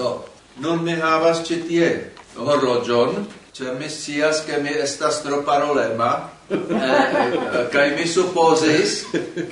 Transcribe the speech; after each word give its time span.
Do, 0.00 0.10
nun 0.64 0.80
mi 0.84 0.94
havas 0.96 1.42
ĉi 1.44 1.56
tie 1.68 1.88
horloĝon, 2.36 3.18
ĉar 3.56 3.74
mi 3.76 3.88
scias 3.92 4.38
ke 4.46 4.60
mi 4.64 4.72
estas 4.84 5.18
tro 5.20 5.42
parolema, 5.44 6.10
eh, 6.48 6.60
eh, 6.60 7.66
kaj 7.72 7.84
mi 7.98 8.06
supozis, 8.08 8.94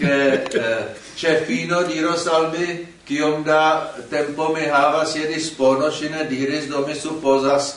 ke 0.00 0.14
eh, 0.62 0.78
ĉefino 1.20 1.82
diros 1.90 2.24
al 2.32 2.48
mi 2.54 2.78
kiom 3.08 3.44
da 3.44 3.92
tempo 4.10 4.48
mi 4.54 4.64
havas 4.72 5.12
je 5.16 5.26
dispono, 5.34 5.90
ŝi 5.98 6.08
ne 6.14 6.24
diris, 6.30 6.68
do 6.72 6.80
mi 6.86 6.96
supozas 6.96 7.74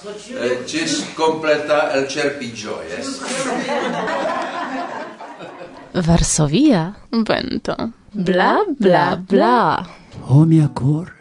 ĝis 0.71 0.95
kompleta 1.19 1.81
elĉerpiĝo, 1.99 2.77
jes. 2.91 3.11
Varsovia 6.07 6.85
vento. 7.27 7.75
Bla, 8.13 8.53
bla, 8.79 9.05
bla. 9.27 9.59
O 10.29 10.45
mia 10.47 10.71
cor, 10.75 11.11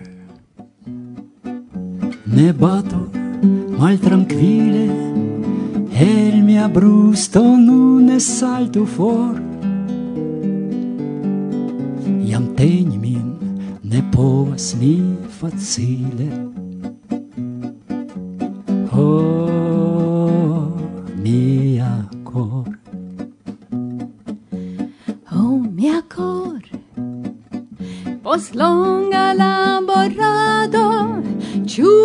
ne 2.33 2.53
bato 2.53 3.01
mal 3.13 3.79
maltrankvile 3.79 4.87
el 6.09 6.37
mia 6.49 6.69
brusto 6.69 7.43
nun 7.67 8.09
saltu 8.21 8.87
for. 8.87 9.35
Iam 12.29 12.45
tegni 12.59 12.99
min 13.05 13.29
ne 13.83 14.01
povas 14.13 14.67
mi 14.81 14.95
facile. 15.39 16.29
Oh, 18.93 20.71
mia 21.25 21.93
cor. 22.25 22.69
Oh, 25.33 25.59
mia 25.79 26.01
cor. 26.15 26.63
Post 28.23 28.55
long 28.55 29.10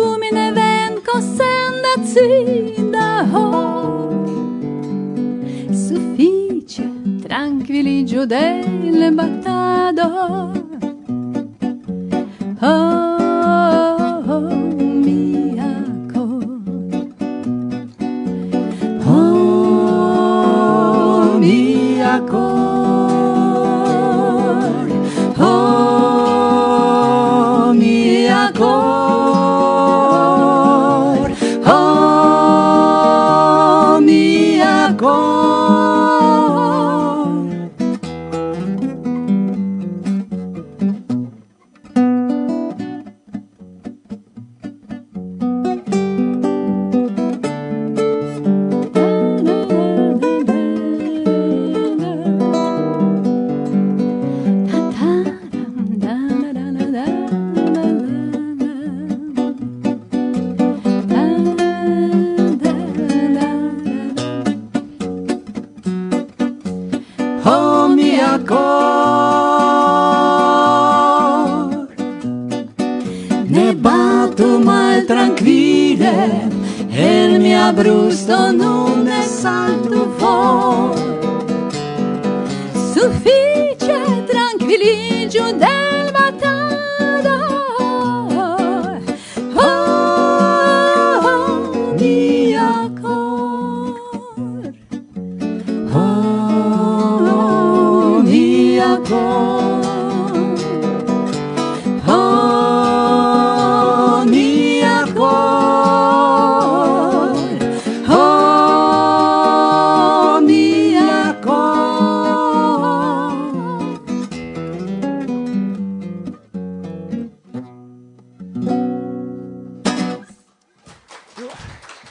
du 0.06 0.18
mine 0.20 0.50
vän 0.52 0.94
gå 1.06 1.20
sända 1.20 1.92
sida 2.06 3.22
håll 3.32 4.28
Suffice 5.88 6.82
tranquilligio 7.28 8.26
del 8.26 9.12
battador 9.16 10.56
Oh 12.62 13.15
abrustando. 77.76 78.75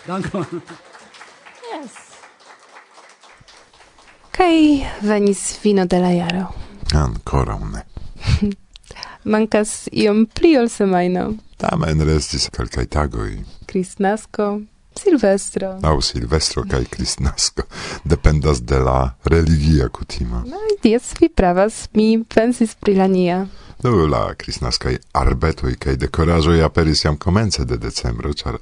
Dankon. 0.08 0.46
Yes. 1.74 1.94
Kaj 4.32 4.86
venis 5.02 5.60
vino 5.64 5.86
de 5.86 6.00
la 6.00 6.12
jaro. 6.12 6.46
Ancora 6.94 7.58
ne. 7.60 7.82
Mankas 9.32 9.88
iom 9.92 10.26
pli 10.26 10.58
ol 10.58 10.70
semajno. 10.70 11.34
Tamen 11.58 12.06
restis 12.06 12.50
kelkaj 12.54 12.86
tagoj. 12.94 13.32
Kristnasko, 13.66 14.60
Silvestro. 15.00 15.80
Aŭ 15.84 16.02
Silvestro 16.02 16.64
kaj 16.70 16.86
Kristnasko 16.94 17.66
dependas 18.04 18.62
de 18.62 18.80
la 18.80 19.00
religia 19.26 19.90
kutimo. 19.90 20.44
No, 20.46 20.62
jes, 20.84 21.14
vi 21.20 21.30
pravas. 21.30 21.88
Mi 21.94 22.24
pensis 22.36 22.76
pri 22.76 22.96
la 23.02 23.08
nia. 23.08 23.46
Do 23.84 24.08
la 24.08 24.34
kristnaskaj 24.34 24.98
arbetoj 25.14 25.76
kaj 25.76 25.96
dekoraĵoj 25.96 26.64
aperis 26.64 27.06
jam 27.06 27.18
komence 27.18 27.66
de 27.66 27.78
decembro, 27.78 28.34
ĉar 28.34 28.58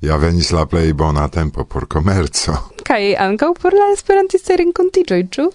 ja 0.00 0.16
venis 0.16 0.50
la 0.52 0.66
plej 0.66 0.92
bona 0.92 1.28
tempo 1.28 1.64
por 1.64 1.86
komerco. 1.86 2.56
Kaj 2.86 3.14
ankaŭ 3.28 3.52
por 3.62 3.74
la 3.74 3.92
esperantistaj 3.94 4.58
renkontiĝoj, 4.62 5.22
ĉu? 5.30 5.48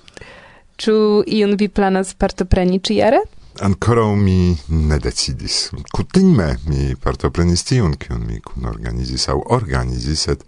Ĉu 0.81 0.95
iun 1.27 1.57
vi 1.59 1.67
planas 1.69 2.15
partopreni 2.17 2.79
ĉiare? 2.79 3.21
Ankoraŭ 3.61 4.15
mi 4.15 4.55
ne 4.69 4.97
decidis. 4.99 5.69
Kutime 5.93 6.55
mi 6.65 6.95
partoprenis 6.95 7.65
tiun, 7.67 7.97
kiun 7.99 8.23
mi 8.25 8.39
kunorganizis 8.39 9.27
aŭ 9.29 9.37
organizis, 9.57 10.23
sed 10.29 10.45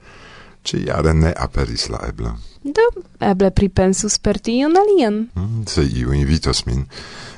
ĉiare 0.64 1.14
ne 1.14 1.34
aperis 1.46 1.90
la 1.92 2.00
ebla. 2.08 2.34
Do, 2.64 2.86
eble 3.20 3.52
pripensus 3.52 4.16
per 4.24 4.40
tion 4.40 4.80
alien. 4.80 5.26
Mm, 5.36 5.66
se 5.68 5.84
iu 5.84 6.16
invitos 6.16 6.64
min. 6.66 6.86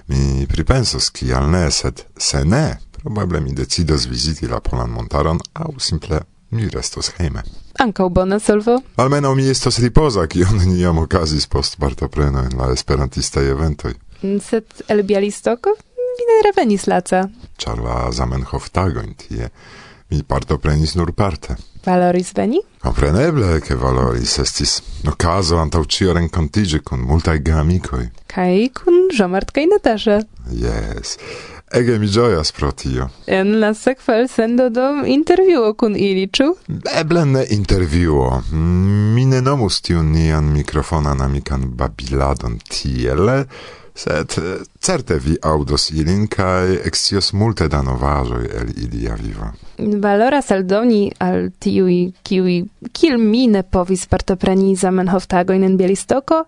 Mi 0.08 0.46
pripensos 0.48 1.10
kial 1.10 1.50
ne, 1.50 1.72
sed 1.72 2.04
se 2.18 2.44
ne, 2.46 2.78
probable 3.02 3.42
mi 3.42 3.54
decidos 3.54 4.06
viziti 4.10 4.48
la 4.48 4.60
Polan 4.62 4.90
montaron 4.90 5.40
aŭ 5.54 5.72
simple 5.80 6.20
mi 6.50 6.70
restos 6.70 7.12
hejme. 7.18 7.44
Ankaŭ 7.80 8.10
bona 8.10 8.40
solvo? 8.40 8.78
Almenaŭ 9.02 9.34
mi 9.36 9.50
estos 9.50 9.80
ripoza, 9.84 10.28
kion 10.28 10.58
neniam 10.62 10.98
okazis 11.02 11.48
post 11.48 11.80
partopreno 11.82 12.46
en 12.46 12.58
la 12.60 12.72
esperantistaj 12.74 13.50
eventoj. 13.52 13.96
Mm, 14.22 14.40
sed 14.40 14.86
el 14.88 15.04
Bialistoko 15.04 15.74
vi 16.16 16.28
ne 16.30 16.38
revenis 16.48 16.88
laca. 16.88 17.26
Ĉar 17.62 17.82
la 17.84 17.98
Zamenhof 18.16 18.70
tagojn 18.72 19.16
tie 19.20 19.50
mi 20.10 20.22
partoprenis 20.24 20.96
nur 20.96 21.12
parte. 21.14 21.58
Valoris 21.86 22.32
veni? 22.34 22.60
Compreneble 22.82 23.60
che 23.60 23.76
valoris 23.76 24.38
estis 24.38 24.82
ocaso 25.06 25.58
antau 25.58 25.84
cio 25.86 26.14
rencontigi 26.14 26.82
con 26.82 27.00
multae 27.00 27.42
gamicoi. 27.42 28.10
Cai 28.26 28.72
cun 28.74 29.08
Jean-Marc 29.14 29.52
cae 29.52 29.66
Natasha. 29.66 30.26
Yes. 30.50 31.18
Ege 31.72 32.00
mi 32.00 32.08
gioias 32.08 32.52
pro 32.52 32.72
tio. 32.72 33.10
En 33.26 33.60
la 33.60 33.74
sekva 33.74 34.28
sendo 34.28 34.70
do 34.70 35.06
intervjuo 35.06 35.74
kun 35.74 35.96
ili, 35.96 36.28
ĉu? 36.28 36.56
Eble 36.98 37.26
ne 37.26 37.46
intervjuo. 37.50 38.42
Mi 38.52 39.26
ne 39.26 39.42
nomus 39.42 39.82
tiun 39.82 40.12
nian 40.14 40.50
mikrofonan 40.54 41.22
amikan 41.22 41.70
babiladon 41.78 42.60
tiele, 42.70 43.44
sed 43.96 44.38
eh, 44.38 44.64
certe 44.80 45.18
vi 45.24 45.38
audos 45.42 45.90
ilin 45.92 46.28
kaj 46.28 46.76
ekscios 46.86 47.32
multe 47.34 47.68
da 47.72 47.82
novaĵoj 47.82 48.44
el 48.60 48.74
ilia 48.76 49.16
vivo. 49.16 49.52
Valoras 50.04 50.52
aldoni 50.52 51.12
al 51.20 51.50
tiuj, 51.60 52.12
kiuj 52.24 52.58
kiel 52.92 53.18
mi 53.18 53.48
ne 53.48 53.64
povis 53.64 54.06
partopreni 54.12 54.76
Zamenhof-tagojn 54.76 55.64
en 55.64 55.78
Bielistoko, 55.78 56.44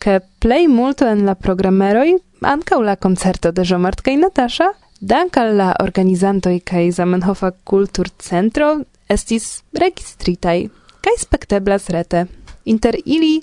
ke 0.00 0.20
plej 0.40 0.66
multo 0.68 1.06
en 1.06 1.26
la 1.28 1.34
programeroj 1.34 2.16
ankaŭ 2.40 2.80
la 2.82 2.96
koncerto 2.96 3.52
de 3.52 3.64
Jomart 3.64 4.00
kaj 4.00 4.16
Natasha, 4.16 4.70
dank 5.00 5.36
al 5.36 5.54
la 5.56 5.70
organizantoi 5.82 6.60
kai 6.64 6.90
Zamenhofa 6.92 7.52
kulturcentro 7.64 8.80
estis 9.10 9.62
registritai, 9.72 10.68
kai 11.04 11.16
spekteblas 11.18 11.90
rete. 11.90 12.26
Inter 12.64 12.96
ili 13.04 13.40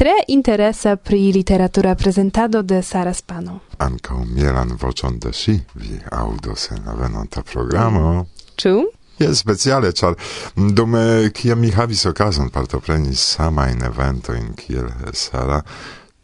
tre 0.00 0.24
interesa 0.28 0.96
pri 0.96 1.30
literatura 1.30 1.94
presentado 1.94 2.62
de 2.62 2.82
Sara 2.82 3.12
Spano. 3.12 3.60
Ankaŭ 3.84 4.22
mielan 4.24 4.70
voĉon 4.80 5.18
de 5.20 5.28
ŝi 5.28 5.58
vi 5.76 5.98
aŭdos 6.16 6.70
en 6.72 6.86
la 6.88 6.94
venonta 6.96 7.42
programo. 7.44 8.24
Ĉu? 8.56 8.72
Jes, 9.20 9.42
speciale, 9.42 9.90
ĉar 9.92 10.16
Dume, 10.56 11.28
kiam 11.36 11.60
mi 11.60 11.68
havis 11.76 12.06
okazon 12.08 12.48
partopreni 12.48 13.12
samajn 13.12 13.84
eventojn 13.90 14.54
kiel 14.56 14.88
Sara, 15.12 15.60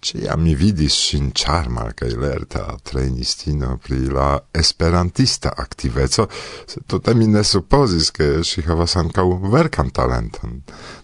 Ciam 0.07 0.43
mi 0.43 0.55
vidis 0.55 0.95
sin 1.09 1.33
charma 1.35 1.89
kaj 1.99 2.13
lerta 2.23 2.77
trainistino 2.83 3.73
pri 3.83 3.99
la 4.15 4.29
esperantista 4.55 5.51
aktiveco, 5.57 6.29
tute 6.87 7.15
mi 7.15 7.27
ne 7.27 7.43
supposis 7.45 8.13
ke 8.15 8.29
ŝi 8.47 8.63
havas 8.69 8.95
ankaŭ 9.03 9.27
verkan 9.51 9.91
talenton. 9.91 10.61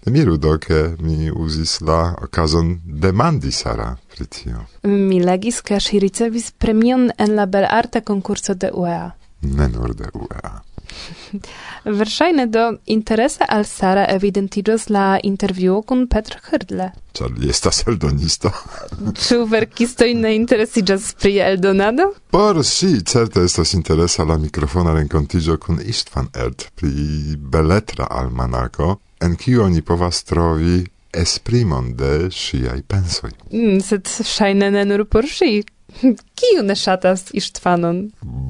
Ne 0.07 0.13
miru 0.15 0.37
do, 0.39 0.55
ke 0.63 0.95
mi 1.01 1.33
uzis 1.35 1.81
la 1.81 2.15
okazon 2.23 2.77
demandi 2.85 3.51
Sara 3.51 3.91
pri 4.15 4.27
tio. 4.27 4.67
Mi 4.87 5.19
legis, 5.25 5.63
ke 5.67 5.81
si 5.81 5.99
ricevis 5.99 6.53
premion 6.53 7.11
en 7.19 7.35
la 7.35 7.47
belarta 7.47 8.07
konkurso 8.07 8.55
de 8.55 8.71
UEA. 8.71 9.09
Ne 9.43 9.69
nur 9.69 9.97
de 9.99 10.15
UEA. 10.15 10.61
Verŝajne 12.01 12.47
do 12.47 12.65
interese 12.87 13.47
al 13.49 13.65
Sara 13.69 14.05
evidentiĝos 14.15 14.89
la 14.95 15.19
intervjuo 15.23 15.83
kun 15.83 16.07
Petr 16.11 16.39
Hrdle. 16.49 16.91
Ĉar 17.17 17.35
li 17.39 17.51
estas 17.53 17.83
eldonisto. 17.87 18.53
Ĉu 19.25 19.43
verkistoj 19.51 20.13
ne 20.15 20.35
interesiĝas 20.37 21.13
pri 21.21 21.37
eldonado? 21.45 22.13
Por 22.31 22.63
si 22.65 22.95
certe 23.05 23.45
estas 23.49 23.75
interesa 23.79 24.25
la 24.25 24.39
mikrofona 24.39 24.95
renkontiĝo 24.97 25.59
kun 25.61 25.83
Istvan 25.85 26.33
Erd 26.35 26.69
pri 26.75 27.37
beletra 27.37 28.09
almanako, 28.11 28.97
en 29.21 29.37
kiu 29.37 29.63
oni 29.67 29.83
povas 29.83 30.25
trovi 30.25 30.83
esprimon 31.13 31.93
de 31.97 32.31
ŝiaj 32.33 32.81
pensoj. 32.89 33.31
Mm, 33.53 33.81
sed 33.85 34.09
ŝajne 34.09 34.71
ne 34.73 34.85
nur 34.89 35.05
por 35.05 35.29
ŝi. 35.29 35.63
Kiu 36.41 36.63
ne 36.65 36.77
ŝatas 36.79 37.29
Istvanon? 37.37 38.07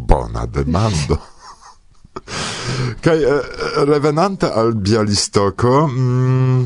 Bona 0.09 0.47
demando. 0.47 1.19
Kai 3.01 3.23
eh, 3.23 3.41
revenante 3.85 4.47
al 4.47 4.75
Bialistoko, 4.75 5.87
mm, 5.89 6.65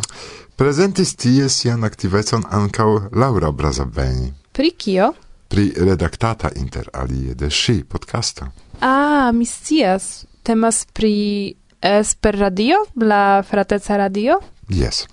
prezentis 0.56 1.14
tie 1.17 1.49
sian 1.49 1.85
aktivecon 1.85 2.44
ankaŭ 2.50 2.91
Laura 3.12 3.53
Brazabeni. 3.53 4.32
Pri 4.53 4.70
kio? 4.70 5.12
Pri 5.49 5.73
redaktata 5.76 6.50
inter 6.56 6.88
alie 6.93 7.35
de 7.35 7.50
ŝi 7.50 7.85
podcasto. 7.88 8.49
Ah, 8.81 9.31
mi 9.32 9.47
scias. 9.47 10.26
Temas 10.43 10.87
pri 10.93 11.55
Esperradio, 11.81 12.76
la 12.94 13.43
frateca 13.43 13.97
radio? 13.97 14.41
Yes. 14.69 15.06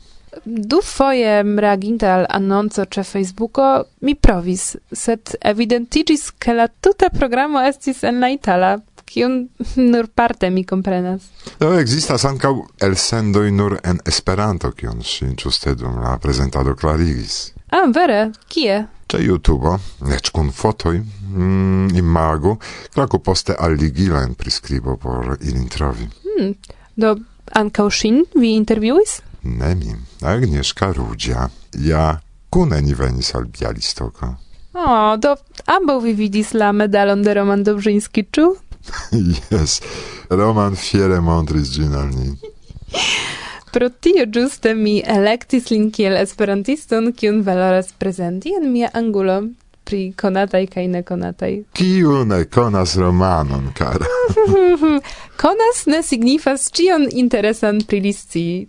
Du 0.45 0.81
foje 0.81 1.44
reaginte 1.44 2.07
al 2.10 2.25
annonco 2.30 2.86
ĉe 2.86 3.04
Facebooko 3.04 3.84
mi 4.01 4.16
provis, 4.16 4.75
sed 4.92 5.36
evidentiĝis 5.42 6.31
ke 6.42 6.56
la 6.57 6.68
tuta 6.68 7.10
programo 7.13 7.62
estis 7.62 8.04
en 8.04 8.19
la 8.24 8.31
itala. 8.34 8.78
Kiun 9.06 9.50
nur 9.76 10.08
parte 10.08 10.50
mi 10.50 10.64
comprenas. 10.66 11.30
Do 11.60 11.74
existas 11.80 12.26
ancau 12.26 12.68
el 12.82 12.96
sendoi 12.98 13.52
nur 13.52 13.80
en 13.84 14.00
Esperanto, 14.06 14.72
kion 14.72 15.02
si 15.04 15.34
giuste 15.36 15.76
dum 15.76 16.02
la 16.02 16.18
presentado 16.18 16.76
clarigis. 16.76 17.54
Ah, 17.72 17.88
vere? 17.88 18.32
Kie? 18.48 18.88
Ce 19.08 19.18
YouTube, 19.18 19.78
nec 20.10 20.32
cun 20.32 20.52
fotoi, 20.52 21.02
mm, 21.02 21.96
imago, 21.96 22.58
claco 22.94 23.20
poste 23.20 23.54
alligila 23.54 24.24
en 24.24 24.36
prescribo 24.36 24.98
por 24.98 25.38
ilin 25.42 25.68
trovi. 25.70 26.10
Hmm. 26.24 26.56
Do 26.96 27.16
ancau 27.52 27.90
shin 27.90 28.24
vi 28.36 28.56
interviuis? 28.56 29.22
Ne 29.44 29.76
mi, 29.76 29.96
Agnieszka 30.22 30.94
Rudzia, 30.94 31.50
ja 31.74 32.22
cune 32.50 32.82
ni 32.82 32.94
venis 32.94 33.34
al 33.36 33.46
Bialistoko. 33.46 34.36
O, 34.74 35.18
do 35.18 35.36
ambo 35.66 36.00
vi 36.00 36.14
vidis 36.14 36.54
la 36.54 36.72
medalon 36.72 37.22
de 37.22 37.34
Roman 37.34 37.64
Dobrzyński, 37.64 38.24
czu? 38.32 38.56
yes, 39.51 39.81
Roman 40.30 40.75
fiere 40.75 41.19
montris 41.21 41.71
gin 41.75 41.95
al 41.95 42.07
ni. 42.07 42.33
Pro 43.74 43.89
tio 43.89 44.25
giuste 44.25 44.74
mi 44.77 45.01
electis 45.06 45.71
lin 45.71 45.89
kiel 45.91 46.18
esperantiston, 46.19 47.12
kiun 47.18 47.41
valoras 47.41 47.89
presenti 47.97 48.53
en 48.53 48.71
mia 48.71 48.89
angulo 48.94 49.39
pri 49.83 50.13
konataj 50.18 50.68
kaj 50.75 50.88
nekonataj. 50.88 51.56
Kiu 51.74 52.25
ne 52.25 52.44
konas 52.45 52.95
romanon, 52.97 53.71
kara? 53.77 54.06
konas 55.41 55.85
ne 55.85 56.03
signifas 56.03 56.69
cion 56.71 57.07
interesan 57.12 57.81
pri 57.88 58.00
li 58.00 58.13
scii. 58.13 58.68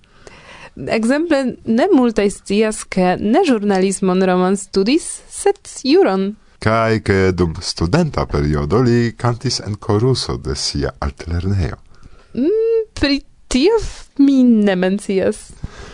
Ekzemple 0.96 1.42
ne 1.64 1.86
multaj 1.92 2.30
scias, 2.30 2.82
ke 2.84 3.14
ne 3.20 3.44
žurnalismon 3.46 4.24
roman 4.26 4.56
studis, 4.56 5.06
sed 5.30 5.60
juron 5.84 6.32
kai 6.64 7.02
che 7.02 7.34
dum 7.34 7.52
studenta 7.60 8.24
periodo 8.24 8.80
li 8.80 9.14
cantis 9.14 9.58
en 9.60 9.76
coruso 9.78 10.36
de 10.36 10.54
sia 10.54 10.94
altlerneo. 10.98 11.76
Mm, 12.38 12.88
pri 12.92 13.22
tio 13.46 13.76
mi 14.16 14.42
ne 14.42 14.74
mencias. 14.74 15.50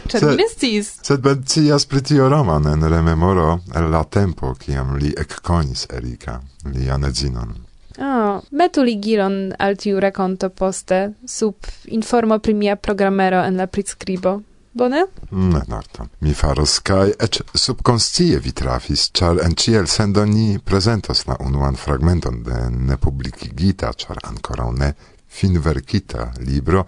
Ĉar 0.06 0.28
mi 0.28 0.36
nesciis. 0.38 0.92
Sed 1.02 1.26
mencias 1.26 1.88
pri 1.90 2.02
tio 2.06 2.28
Roman 2.30 2.68
en 2.70 2.86
rememoro 2.86 3.48
el 3.74 3.90
la 3.90 4.04
tempo 4.04 4.54
kiam 4.54 4.94
li 4.94 5.10
ekkonis 5.10 5.88
Erika, 5.90 6.38
lian 6.64 7.04
edzinon. 7.04 7.50
Oh, 7.98 8.38
metu 8.50 8.86
ligilon 8.86 9.50
al 9.58 9.74
tiu 9.74 9.98
rakonto 9.98 10.52
poste 10.54 11.00
sub 11.26 11.66
informo 11.86 12.38
pri 12.38 12.54
mia 12.54 12.76
programero 12.76 13.42
en 13.42 13.58
la 13.58 13.66
priskribo. 13.66 14.38
Bone? 14.72 15.06
Mm, 15.32 15.50
ne, 15.50 15.62
Norton. 15.68 16.08
Mi 16.18 16.34
faros, 16.34 16.78
kai 16.86 17.10
ec 17.18 17.40
subconscie 17.54 18.38
vi 18.38 18.52
trafis, 18.52 19.08
char 19.12 19.40
en 19.42 19.56
ciel 19.58 19.88
sendo 19.90 20.24
ni 20.24 20.58
presentos 20.64 21.24
la 21.26 21.36
unuan 21.40 21.76
fragmenton 21.76 22.42
de 22.46 22.58
nepublicigita, 22.70 23.92
char 23.92 24.18
ancora 24.22 24.70
ne 24.70 24.92
finverkita 25.26 26.32
libro, 26.46 26.86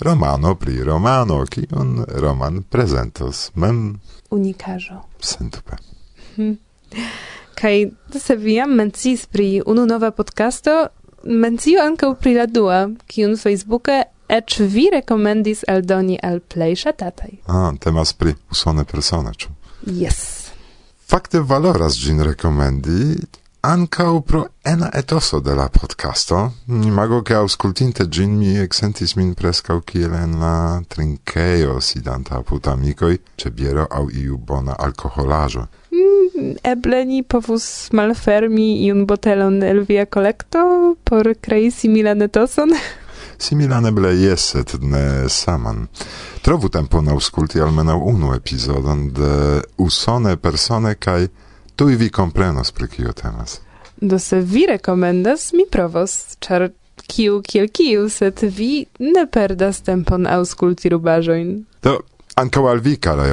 romano 0.00 0.54
pri 0.54 0.82
romano, 0.82 1.44
kiun 1.44 2.04
roman 2.08 2.62
presentos 2.62 3.50
mem. 3.54 4.00
Unicajo. 4.30 5.02
Sentupe. 5.20 5.76
Hmm. 6.36 6.56
Kaj 7.58 7.90
se 8.16 8.36
viam 8.36 8.72
mencis 8.72 9.26
pri 9.26 9.62
unu 9.66 9.84
nova 9.86 10.10
podcasto, 10.10 10.86
mencio 11.24 11.82
ankaŭ 11.82 12.14
pri 12.20 12.34
la 12.34 12.46
dua, 12.46 12.86
kiun 13.06 13.36
Facebooke 13.36 14.04
ecz 14.28 14.60
vi 14.60 14.88
recomendis 14.92 15.64
eldoni 15.68 16.18
el 16.22 16.40
plej 16.40 16.76
shatatai. 16.84 17.40
Ah, 17.46 17.72
temas 17.80 18.12
pri 18.12 18.34
usone 18.50 18.84
persone, 18.84 19.32
ĉu? 19.32 19.48
Yes. 19.86 20.50
Fakte 21.08 21.40
valoras 21.40 21.96
gin 21.96 22.20
rekomendi, 22.20 23.16
ancau 23.60 24.20
pro 24.20 24.42
ena 24.64 24.90
etoso 24.94 25.40
de 25.40 25.54
la 25.54 25.68
podcasto. 25.68 26.52
Ni 26.66 26.90
mago 26.90 27.22
che 27.22 27.34
auscultinte 27.34 28.08
gin 28.08 28.36
mi 28.36 28.58
exentis 28.58 29.16
min 29.16 29.34
prescau 29.34 29.80
kiel 29.80 30.12
en 30.14 30.38
la 30.40 30.82
trinkejo 30.88 31.80
sidanta 31.80 32.36
apud 32.36 32.66
amicoi, 32.66 33.20
ce 33.36 33.50
biero 33.50 33.86
au 33.90 34.10
iu 34.10 34.36
bona 34.36 34.76
alkoholaĵo. 34.78 35.66
Mm, 35.90 36.54
eble 36.62 37.04
ni 37.04 37.22
povus 37.22 37.88
malfermi 37.92 38.84
iun 38.86 39.06
botelon 39.06 39.62
el 39.62 39.84
via 39.88 40.06
kolekto 40.06 40.94
por 41.04 41.34
krei 41.40 41.70
similan 41.70 42.22
etoson? 42.22 42.76
similan 43.42 43.86
eble 43.86 44.12
jes, 44.20 44.50
sed 44.52 44.74
ne 44.82 45.28
saman. 45.28 45.86
Trovu 46.42 46.68
tempon 46.68 47.08
aŭskulti 47.12 47.60
almenau 47.60 48.00
unu 48.10 48.34
epizodon 48.34 49.08
de 49.14 49.62
usone 49.78 50.36
persone 50.36 50.94
kaj 50.94 51.28
tui 51.76 51.96
vi 51.96 52.10
komprenos 52.10 52.72
pri 52.72 52.88
kio 52.88 53.12
temas. 53.12 53.60
Do 54.00 54.18
se 54.18 54.40
vi 54.40 54.66
rekomendas, 54.66 55.52
mi 55.52 55.66
provos, 55.70 56.36
ĉar 56.40 56.68
kiu 57.06 57.40
kiel 57.42 57.68
kiu, 57.72 58.08
sed 58.10 58.42
vi 58.42 58.86
ne 58.98 59.26
perdas 59.26 59.82
tempon 59.86 60.26
aŭskulti 60.26 60.92
rubaĵojn. 60.94 61.50
Do 61.82 61.98
ankaŭ 62.38 62.64
al 62.70 62.82
vi, 62.84 62.96
karaj 62.96 63.32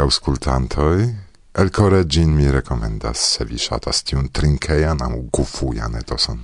el 1.58 1.70
core 1.72 2.04
gin 2.04 2.36
mi 2.36 2.52
recomendas 2.52 3.18
se 3.18 3.46
vi 3.46 3.58
shatas 3.58 4.04
tiun 4.04 4.28
trinkejan 4.28 5.02
aŭ 5.02 5.12
gufujan 5.32 5.96
etoson. 5.96 6.42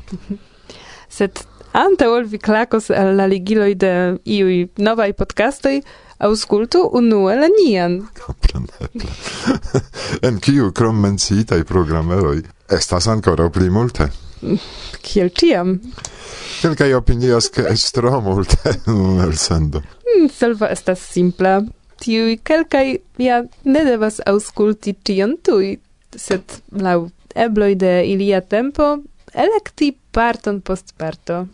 sed 1.17 1.41
Ante 1.71 2.07
ol 2.11 2.25
vi 2.27 2.37
klakos 2.37 2.89
al 2.91 3.13
la 3.15 3.25
ligiloj 3.31 3.73
de 3.79 3.91
iuj 4.27 4.55
novaj 4.83 5.13
podcastoj, 5.15 5.77
auscultu 6.19 6.81
unue 6.99 7.37
la 7.39 7.47
nian. 7.47 8.01
Compreneble. 8.19 9.07
en 10.27 10.39
kiu 10.43 10.71
krom 10.75 10.99
menciitaj 10.99 11.63
programeroj 11.69 12.41
estas 12.75 13.07
ankoraŭ 13.13 13.47
pli 13.55 13.69
multe. 13.71 14.09
Kiel 15.01 15.31
ĉiam. 15.37 15.77
Kelkaj 16.61 16.93
opinias 16.97 17.47
che 17.49 17.63
est 17.71 17.93
tro 17.95 18.19
multe 18.21 18.75
nun 18.87 19.21
elsendo. 19.23 19.79
Mm, 19.79 20.27
selva 20.27 20.69
estas 20.75 20.99
simpla. 21.13 21.61
Tiuj 22.01 22.35
kelkaj 22.43 22.97
ja 23.21 23.43
ne 23.63 23.85
devas 23.85 24.19
aŭskulti 24.27 24.97
ĉion 25.07 25.37
tuj, 25.45 25.77
sed 26.17 26.59
laŭ 26.71 27.05
ebloj 27.35 27.75
de 27.79 27.95
ilia 28.11 28.41
tempo 28.41 28.97
elekti 29.33 29.93
parton 30.11 30.59
post 30.61 30.93
parto. 30.97 31.45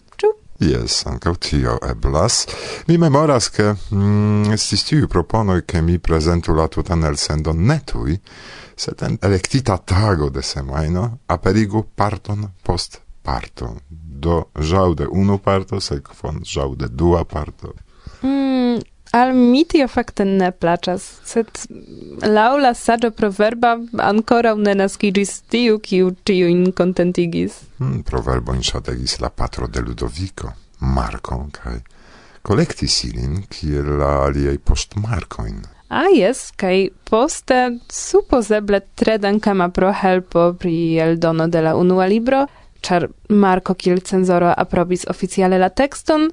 Yes, 0.59 1.03
ankaŭ 1.05 1.35
tio 1.37 1.77
eblas. 1.89 2.47
Mi 2.87 2.97
memoras, 2.97 3.49
ke 3.53 3.75
mm, 3.91 4.53
estis 4.55 4.83
tiu 4.87 5.07
proponoj, 5.07 5.61
ke 5.69 5.81
mi 5.81 5.99
prezentu 5.99 6.55
la 6.57 6.65
tutan 6.67 7.03
elsendon 7.05 7.61
ne 7.67 7.77
tuj, 7.85 8.17
sed 8.77 9.03
en 9.05 9.19
elektita 9.21 9.77
tago 9.77 10.29
de 10.29 10.41
semajno 10.41 11.09
aperigu 11.27 11.83
parton 11.95 12.47
post 12.63 13.01
parto. 13.21 13.75
Do 13.89 14.47
ĵaŭde 14.57 15.07
unu 15.11 15.37
parto, 15.37 15.79
sekvon 15.81 16.41
ĵaŭde 16.45 16.89
dua 16.89 17.23
parto. 17.25 17.75
Mm, 18.23 18.81
Al 19.11 19.33
mi 19.33 19.63
tio 19.65 19.87
fakte 19.87 20.25
ne 20.25 20.49
plaĉas, 20.51 21.03
sed 21.23 21.47
laŭ 22.23 22.57
la 22.59 22.73
proverba 23.15 23.77
ankoraŭ 24.03 24.55
ne 24.57 24.73
naskiĝis 24.75 25.41
tiu, 25.49 25.79
kiu 25.79 26.11
ĉiujn 26.25 26.71
kontentigis. 26.71 27.61
Mm, 27.79 28.03
proverbojn 28.03 28.61
ŝategis 28.63 29.19
la 29.19 29.29
patro 29.29 29.67
de 29.67 29.81
Ludoviko, 29.81 30.51
Marko 30.79 31.47
kaj 31.51 31.79
kolektis 32.41 33.03
ilin 33.03 33.43
kiel 33.49 33.97
la 33.99 34.11
aliaj 34.27 34.57
postmarkojn. 34.63 35.63
A 35.89 36.03
jes, 36.11 36.51
kaj 36.59 36.89
poste 37.07 37.79
supozeble 37.91 38.81
tre 38.95 39.17
dankama 39.17 39.69
pro 39.69 39.91
helpo 39.91 40.53
pri 40.59 40.97
eldono 40.99 41.47
de 41.47 41.61
la 41.61 41.75
unua 41.79 42.07
libro, 42.11 42.45
ĉar 42.83 43.07
Marko 43.29 43.73
kiel 43.73 44.01
cenzoro 44.03 44.51
aprobis 44.51 45.07
oficiale 45.07 45.59
la 45.59 45.69
tekston, 45.69 46.27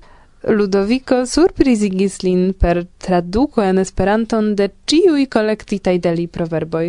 Ludovico 0.49 1.27
surprizigis 1.27 2.23
lin 2.23 2.53
per 2.53 2.87
traduco 2.99 3.63
en 3.63 3.79
Esperanton 3.79 4.55
de 4.59 4.69
ĉiuj 4.91 5.27
kolektitaj 5.33 5.99
de 6.05 6.13
li 6.15 6.27
proverboj. 6.27 6.87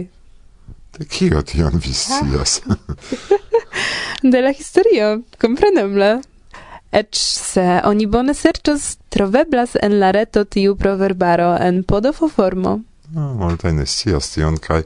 De 0.97 1.05
kio 1.05 1.41
tion 1.41 1.79
vi 1.79 1.93
scias? 1.93 2.61
de 4.33 4.41
la 4.41 4.51
historio, 4.55 5.21
kompreneble. 5.41 6.17
Eĉ 6.95 7.19
se 7.19 7.65
oni 7.83 8.05
bone 8.07 8.33
serĉos, 8.33 8.95
troveblas 9.11 9.75
en 9.81 9.99
la 9.99 10.11
reto 10.15 10.43
tiu 10.43 10.75
proverbaro 10.79 11.55
en 11.59 11.83
podofoformo. 11.83 12.79
No, 13.15 13.33
multaj 13.39 13.73
ne 13.75 13.85
scias 13.85 14.31
tion 14.33 14.59
kaj 14.59 14.81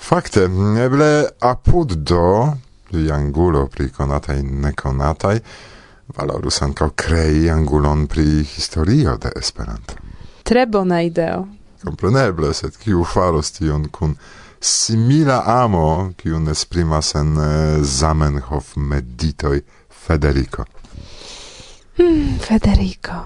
fakte 0.00 0.46
eble 0.84 1.10
apud 1.40 1.94
do 2.10 2.52
triangulo 2.90 3.66
pri 3.70 3.90
konataj 3.94 4.42
nekonataj 4.42 5.38
valorus 6.16 6.62
ankaŭ 6.62 6.90
krei 6.96 7.50
angulon 7.50 8.06
pri 8.06 8.44
historio 8.44 9.16
de 9.16 9.32
Esperanto. 9.36 9.94
Tre 10.42 10.66
bona 10.66 11.02
ideo. 11.02 11.46
Compreneble, 11.84 12.54
sed 12.54 12.76
kiu 12.76 13.04
faros 13.04 13.52
tion 13.56 13.88
kun 13.88 14.16
simila 14.60 15.42
amo, 15.46 16.12
kiun 16.16 16.48
esprimas 16.48 17.14
en 17.14 17.36
eh, 17.38 17.82
Zamenhof 17.82 18.76
meditoj 18.76 19.60
Federico. 20.06 20.64
Hmm, 21.96 22.38
Federico. 22.38 23.24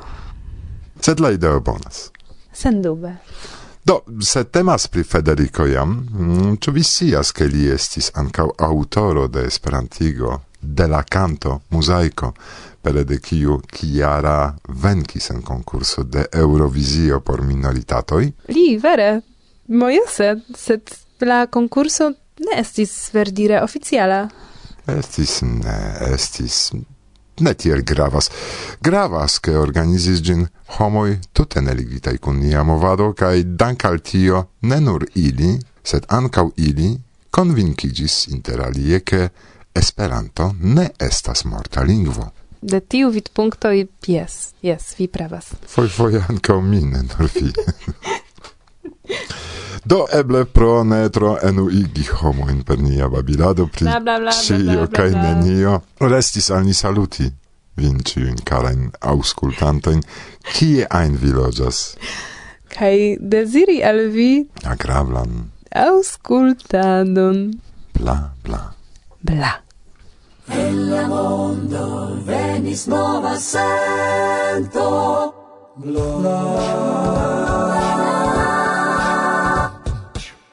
Sed 1.00 1.20
la 1.20 1.30
ideo 1.30 1.60
bonas. 1.60 2.10
Sendube. 2.52 3.16
Do, 3.84 4.00
se 4.20 4.44
temas 4.44 4.86
pri 4.88 5.02
Federico 5.04 5.66
jam, 5.66 5.90
mm, 6.10 6.56
ĉu 6.56 6.72
vi 6.72 6.82
scias, 6.82 7.32
ke 7.36 7.44
li 7.44 7.66
estis 7.68 8.10
ankaŭ 8.14 8.46
aŭtoro 8.58 9.26
de 9.28 9.42
Esperantigo, 9.44 10.38
de 10.60 10.86
la 10.88 11.02
canto, 11.02 11.60
mosaico, 11.70 12.32
pere 12.84 13.04
de 13.08 13.18
kiu 13.20 13.58
Kiara 13.66 14.54
venkis 14.68 15.30
en 15.32 15.42
konkurso 15.42 16.04
de 16.04 16.26
Eurovisio 16.32 17.20
por 17.20 17.42
minoritatoj. 17.42 18.24
Li 18.52 18.66
vere 18.82 19.20
mojose, 19.68 20.34
sed 20.56 20.92
la 21.24 21.46
konkurso 21.46 22.10
ne 22.44 22.58
estis 22.60 22.92
verdire 23.14 23.62
oficiala. 23.62 24.26
Estis 24.86 25.40
ne, 25.42 25.78
estis 26.12 26.58
ne 27.40 27.54
tiel 27.54 27.82
gravas. 27.82 28.28
Gravas, 28.84 29.38
ke 29.40 29.56
organizis 29.58 30.20
gin 30.22 30.44
homoj 30.76 31.16
tute 31.32 31.62
neligitaj 31.64 32.18
kun 32.18 32.38
nia 32.42 32.62
movado, 32.62 33.12
kaj 33.16 33.42
dank 33.58 33.84
al 33.88 33.98
tio 34.04 34.44
ne 34.62 34.80
nur 34.80 35.06
ili, 35.14 35.56
sed 35.84 36.06
ankaŭ 36.08 36.50
ili 36.56 36.92
konvinkiĝis 37.34 38.28
interalie, 38.36 39.00
ke 39.00 39.28
Esperanto 39.74 40.52
ne 40.60 40.90
estas 41.02 41.44
morta 41.50 41.82
lingvo 41.82 42.28
de 42.64 42.80
tiu 42.80 43.10
vidpunkto 43.12 43.70
jes, 44.06 44.54
Yes, 44.62 44.94
vi 44.98 45.06
pravas. 45.06 45.52
Foj 45.68 45.88
foje 45.88 46.24
mine 46.62 47.02
nur 47.02 47.28
vi. 47.34 47.52
Do 49.84 50.06
eble 50.12 50.44
pro 50.44 50.84
ne 50.84 51.08
tro 51.12 51.36
enuigi 51.42 52.06
homojn 52.20 52.62
per 52.64 52.78
nia 52.78 53.08
babilado 53.08 53.66
pri 53.66 53.86
ĉio 54.46 54.86
bla. 54.90 55.08
nenio. 55.08 55.80
Restis 56.00 56.50
al 56.50 56.64
ni 56.64 56.74
saluti 56.74 57.28
vin 57.76 57.98
ciuin 58.04 58.38
karajn 58.44 58.90
aŭskultantojn. 59.00 60.00
Kie 60.54 60.86
ein 60.90 61.18
vi 61.20 61.32
loĝas? 61.36 61.96
Kai 62.72 63.16
desiri 63.20 63.82
al 63.84 64.08
vi 64.14 64.46
agrablan. 64.64 65.50
aŭskultadon. 65.74 67.60
Bla 67.94 68.16
bla. 68.44 68.62
Bla. 69.20 69.63
En 70.48 70.90
la 70.90 71.06
mondo 71.08 72.18
venis 72.24 72.86
nova 72.86 73.36
sento. 73.36 75.32
Gloria. 75.76 76.74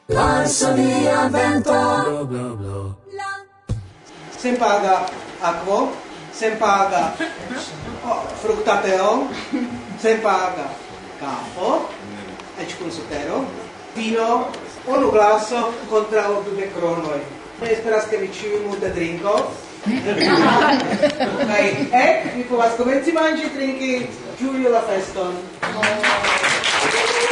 Lanso 0.07 0.73
via 0.73 1.27
vento. 1.29 1.71
Bla, 1.71 2.23
bla, 2.23 2.95
Sen 4.37 4.57
paga 4.57 5.05
acqua, 5.41 5.89
sen 6.33 6.57
paga. 6.57 7.13
Oh, 8.03 8.23
fructateo, 8.41 9.27
sen 9.99 10.21
paga. 10.21 10.69
Capo, 11.19 11.89
ec 12.57 12.77
cum 12.77 12.89
sutero, 12.89 13.45
vino, 13.93 14.49
unu 14.87 15.11
glaso 15.11 15.73
contra 15.89 16.29
o 16.29 16.41
due 16.41 16.71
cronoi. 16.73 17.21
Esperas 17.61 18.07
che 18.07 18.17
vi 18.17 18.31
ciu 18.33 18.65
multe 18.65 18.89
drinkos, 18.89 19.70
Kaj 19.81 21.63
ek, 21.97 22.27
mi 22.35 22.43
povas 22.49 22.77
komenci 22.77 23.15
manĝi, 23.17 23.49
trinki 23.55 23.91
Giulio 24.37 24.69
la 24.77 24.83
feston. 24.85 25.33
Oh. 25.73 27.30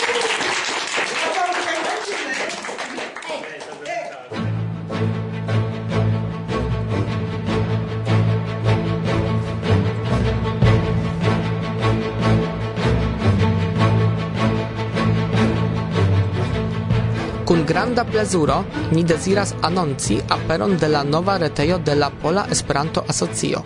granda 17.70 18.04
plezuro 18.04 18.64
ni 18.92 19.04
deziras 19.04 19.54
anonci 19.62 20.18
aperon 20.28 20.78
de 20.78 20.88
la 20.88 21.04
nova 21.04 21.38
retejo 21.38 21.78
de 21.78 21.96
la 21.96 22.10
Pola 22.10 22.48
Esperanto 22.50 23.04
Asocio. 23.08 23.62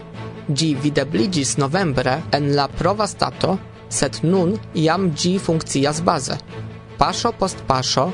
Ĝi 0.48 0.74
videbligis 0.84 1.54
novembre 1.58 2.18
en 2.36 2.50
la 2.56 2.66
prova 2.68 3.08
stato, 3.08 3.54
sed 3.88 4.20
nun 4.24 4.58
jam 4.76 5.06
ĝi 5.16 5.38
funkcias 5.40 6.02
baze. 6.04 6.36
Paŝo 7.00 7.32
post 7.40 7.64
paŝo 7.68 8.10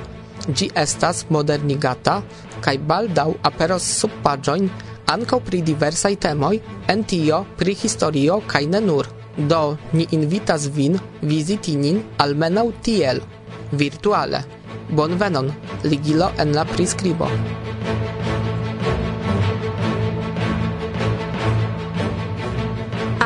ĝi 0.46 0.70
estas 0.84 1.24
modernigata 1.34 2.20
kaj 2.62 2.76
baldaŭ 2.92 3.32
aperos 3.50 3.90
subpaĝojn 4.04 4.70
ankaŭ 5.16 5.42
pri 5.50 5.64
diversaj 5.72 6.14
temoj, 6.28 6.54
en 6.88 7.04
tio 7.04 7.42
pri 7.58 7.74
historio 7.74 8.44
kaj 8.46 8.64
ne 8.76 8.86
nur. 8.92 9.10
Do 9.50 9.64
ni 9.98 10.06
invitas 10.12 10.70
vin 10.70 11.02
viziti 11.34 11.76
nin 11.82 12.04
almenaŭ 12.22 12.70
tiel 12.86 13.26
virtuale. 13.72 14.59
Bonvenon, 14.90 15.52
ligilo 15.84 16.32
en 16.38 16.54
la 16.56 16.66
priskribo. 16.66 17.30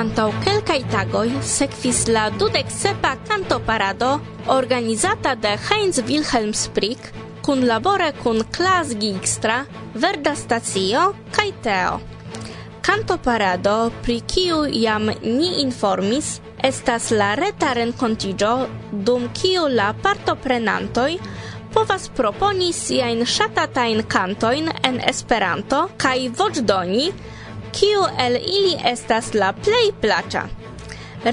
Antau 0.03 0.33
kelkaj 0.43 0.81
tagoj 0.91 1.29
sekvis 1.47 2.07
la 2.11 2.29
dudeksepa 2.29 3.15
kantoparado 3.27 4.19
organizata 4.47 5.35
de 5.35 5.55
Heinz 5.69 6.01
Wilhelm 6.07 6.53
Sprick 6.53 7.13
kunlabore 7.43 8.11
kun 8.23 8.43
Klas 8.51 8.95
Gigstra, 8.95 9.65
Verda 9.95 10.35
Stacio 10.35 11.13
kaj 11.31 11.51
Teo. 11.63 11.99
Kantoparado, 12.83 13.91
pri 14.03 14.19
kiu 14.27 14.63
jam 14.67 15.07
ni 15.23 15.61
informis, 15.63 16.39
estas 16.63 17.11
la 17.11 17.33
reta 17.35 17.73
renkontiĝo, 17.75 18.53
dum 18.91 19.29
kiu 19.35 19.67
la 19.67 19.93
partoprenantoj 20.03 21.11
povas 21.73 22.09
proponi 22.17 22.69
siajn 22.73 23.23
ŝatatajn 23.25 24.03
kantojn 24.09 24.69
en 24.87 24.99
Esperanto 25.09 25.79
kaj 26.03 26.17
voĉdoni, 26.39 27.05
kiu 27.73 28.03
el 28.25 28.37
ili 28.37 28.75
estas 28.91 29.31
la 29.33 29.49
plej 29.57 29.87
plaĉa. 30.01 30.43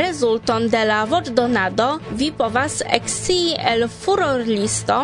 Rezulton 0.03 0.69
de 0.73 0.85
la 0.87 1.03
voĉdonado 1.11 1.89
vi 2.21 2.31
povas 2.41 2.81
ekscii 2.99 3.57
el 3.73 3.89
furorlisto 3.91 5.01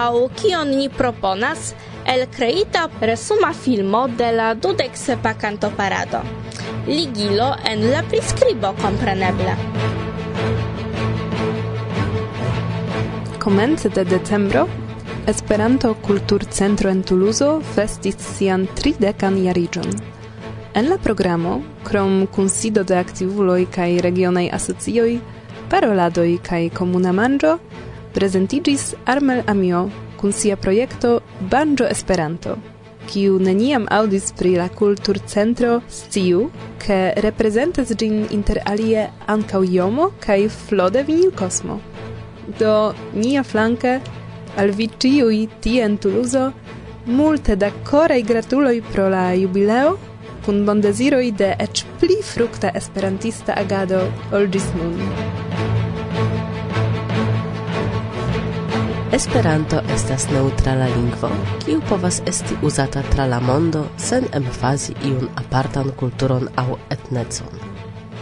aŭ 0.00 0.12
kion 0.40 0.74
ni 0.80 0.88
proponas 0.88 1.72
el 2.14 2.26
kreita 2.36 2.88
resuma 3.00 3.52
filmo 3.52 4.06
de 4.20 4.32
la 4.32 4.52
dudek 4.54 4.96
sepa 4.96 5.34
kantoparado. 5.34 6.24
Ligilo 6.86 7.54
en 7.72 7.90
la 7.92 8.02
priskribo 8.10 8.74
kompreneble. 8.82 10.07
Comence 13.38 13.88
de 13.88 14.04
decembro 14.04 14.66
Esperanto 15.26 15.94
Kulturcentro 15.94 16.90
en 16.90 17.02
Tuluzo 17.02 17.60
festis 17.74 18.16
sian 18.18 18.66
tridekan 18.74 19.36
jariĝon. 19.44 19.86
En 20.74 20.88
la 20.90 20.98
programo, 20.98 21.60
krom 21.86 22.26
kunsido 22.34 22.82
de 22.82 22.96
aktivuloj 22.98 23.66
kaj 23.70 24.00
regionaj 24.02 24.48
asocioj, 24.58 25.20
paroladoj 25.70 26.32
kaj 26.48 26.64
komuna 26.74 27.12
manĝo, 27.14 27.54
prezentiĝis 28.16 28.94
Armel 29.06 29.44
Amio 29.46 29.84
kun 30.18 30.32
sia 30.32 30.56
projekto 30.56 31.20
Banjo 31.50 31.86
Esperanto, 31.86 32.56
kiu 33.06 33.38
neniam 33.38 33.86
aŭdis 33.86 34.32
pri 34.38 34.56
la 34.58 34.66
kulturcentro 34.68 35.78
sciu, 35.88 36.48
ke 36.82 37.14
reprezentas 37.22 37.94
ĝin 37.94 38.24
inter 38.34 38.64
alie 38.66 39.06
ankaŭ 39.26 39.62
Jomo 39.62 40.10
kaj 40.26 40.48
Flode 40.48 41.06
Vinilkosmo. 41.06 41.78
Do 42.58 42.94
nia 43.12 43.42
flanke 43.44 44.00
al 44.56 44.72
vi 44.72 44.88
ciui 44.98 45.48
tie 45.60 45.84
en 45.84 45.98
Tuluzo 45.98 46.52
multe 47.04 47.56
da 47.56 47.70
corei 47.84 48.22
gratuloi 48.22 48.80
pro 48.92 49.08
la 49.08 49.32
jubileo 49.34 49.98
cun 50.44 50.64
bon 50.64 50.80
desiroi 50.80 51.32
de 51.32 51.50
ec 51.58 51.84
pli 52.00 52.22
frukta 52.22 52.70
esperantista 52.80 53.52
agado 53.52 54.00
ol 54.32 54.48
gis 54.48 54.64
nun. 54.76 54.96
Esperanto 59.12 59.80
estas 59.94 60.26
neutrala 60.30 60.86
lingvo, 60.92 61.30
kiu 61.64 61.80
povas 61.88 62.22
esti 62.26 62.56
uzata 62.62 63.02
tra 63.10 63.24
la 63.26 63.40
mondo 63.40 63.86
sen 63.96 64.24
emfazi 64.32 64.92
iun 65.10 65.28
apartan 65.42 65.92
kulturon 65.96 66.48
aŭ 66.60 66.76
etnecon. 66.96 67.60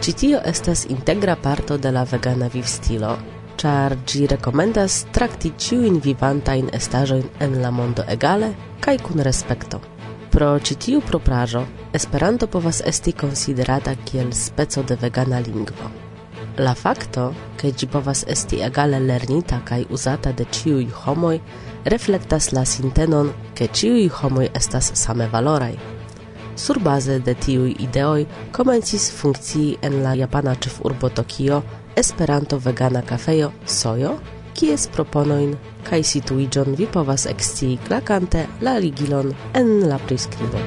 Ĉi 0.01 0.13
tio 0.21 0.39
estas 0.51 0.85
integra 0.89 1.35
parto 1.35 1.77
de 1.77 1.91
la 1.91 2.03
vegana 2.03 2.47
vivstilo, 2.53 3.17
char 3.57 3.97
gi 4.05 4.27
recomendas 4.27 5.05
trakti 5.11 5.53
ciuin 5.57 5.99
vivantain 6.03 6.69
estajoin 6.73 7.25
en 7.39 7.61
la 7.61 7.71
mondo 7.71 8.03
egale 8.07 8.53
kai 8.79 8.97
kun 8.97 9.19
respekto. 9.19 9.81
Pro 10.31 10.59
citiu 10.59 11.01
proprajo, 11.01 11.65
Esperanto 11.93 12.47
povas 12.47 12.81
esti 12.85 13.13
considerata 13.13 13.95
kiel 14.05 14.33
speco 14.33 14.83
de 14.83 14.95
vegana 14.95 15.39
lingvo. 15.39 15.89
La 16.57 16.73
facto, 16.75 17.33
ke 17.57 17.71
gi 17.71 17.87
povas 17.87 18.25
esti 18.27 18.59
egale 18.61 18.99
lernita 18.99 19.61
kai 19.65 19.85
uzata 19.89 20.31
de 20.31 20.45
ciui 20.51 20.89
homoj, 20.91 21.39
reflektas 21.85 22.51
la 22.51 22.65
sintenon, 22.65 23.31
ke 23.55 23.69
ciui 23.73 24.09
homoj 24.09 24.49
estas 24.53 24.91
same 24.93 25.29
valoraj. 25.31 25.73
Surbaze 26.55 27.19
de 27.19 27.33
tiui 27.33 27.75
ideoj 27.87 28.25
komencis 28.51 29.09
funkcii 29.21 29.77
en 29.81 30.01
la 30.03 30.13
japana 30.13 30.55
ĉefurbo 30.55 31.09
Tokio 31.09 31.63
Esperanto-vegana 31.97 33.01
kafejo 33.01 33.51
Sojo, 33.65 34.11
kies 34.53 34.83
proponoin 34.93 35.55
kaj 35.87 35.97
situiĝon 36.05 36.75
vi 36.77 36.85
povas 36.93 37.23
ekscii 37.31 37.79
klakante 37.87 38.43
la 38.61 38.75
ligilon 38.77 39.31
en 39.57 39.71
la 39.89 39.97
priskribo. 39.97 40.61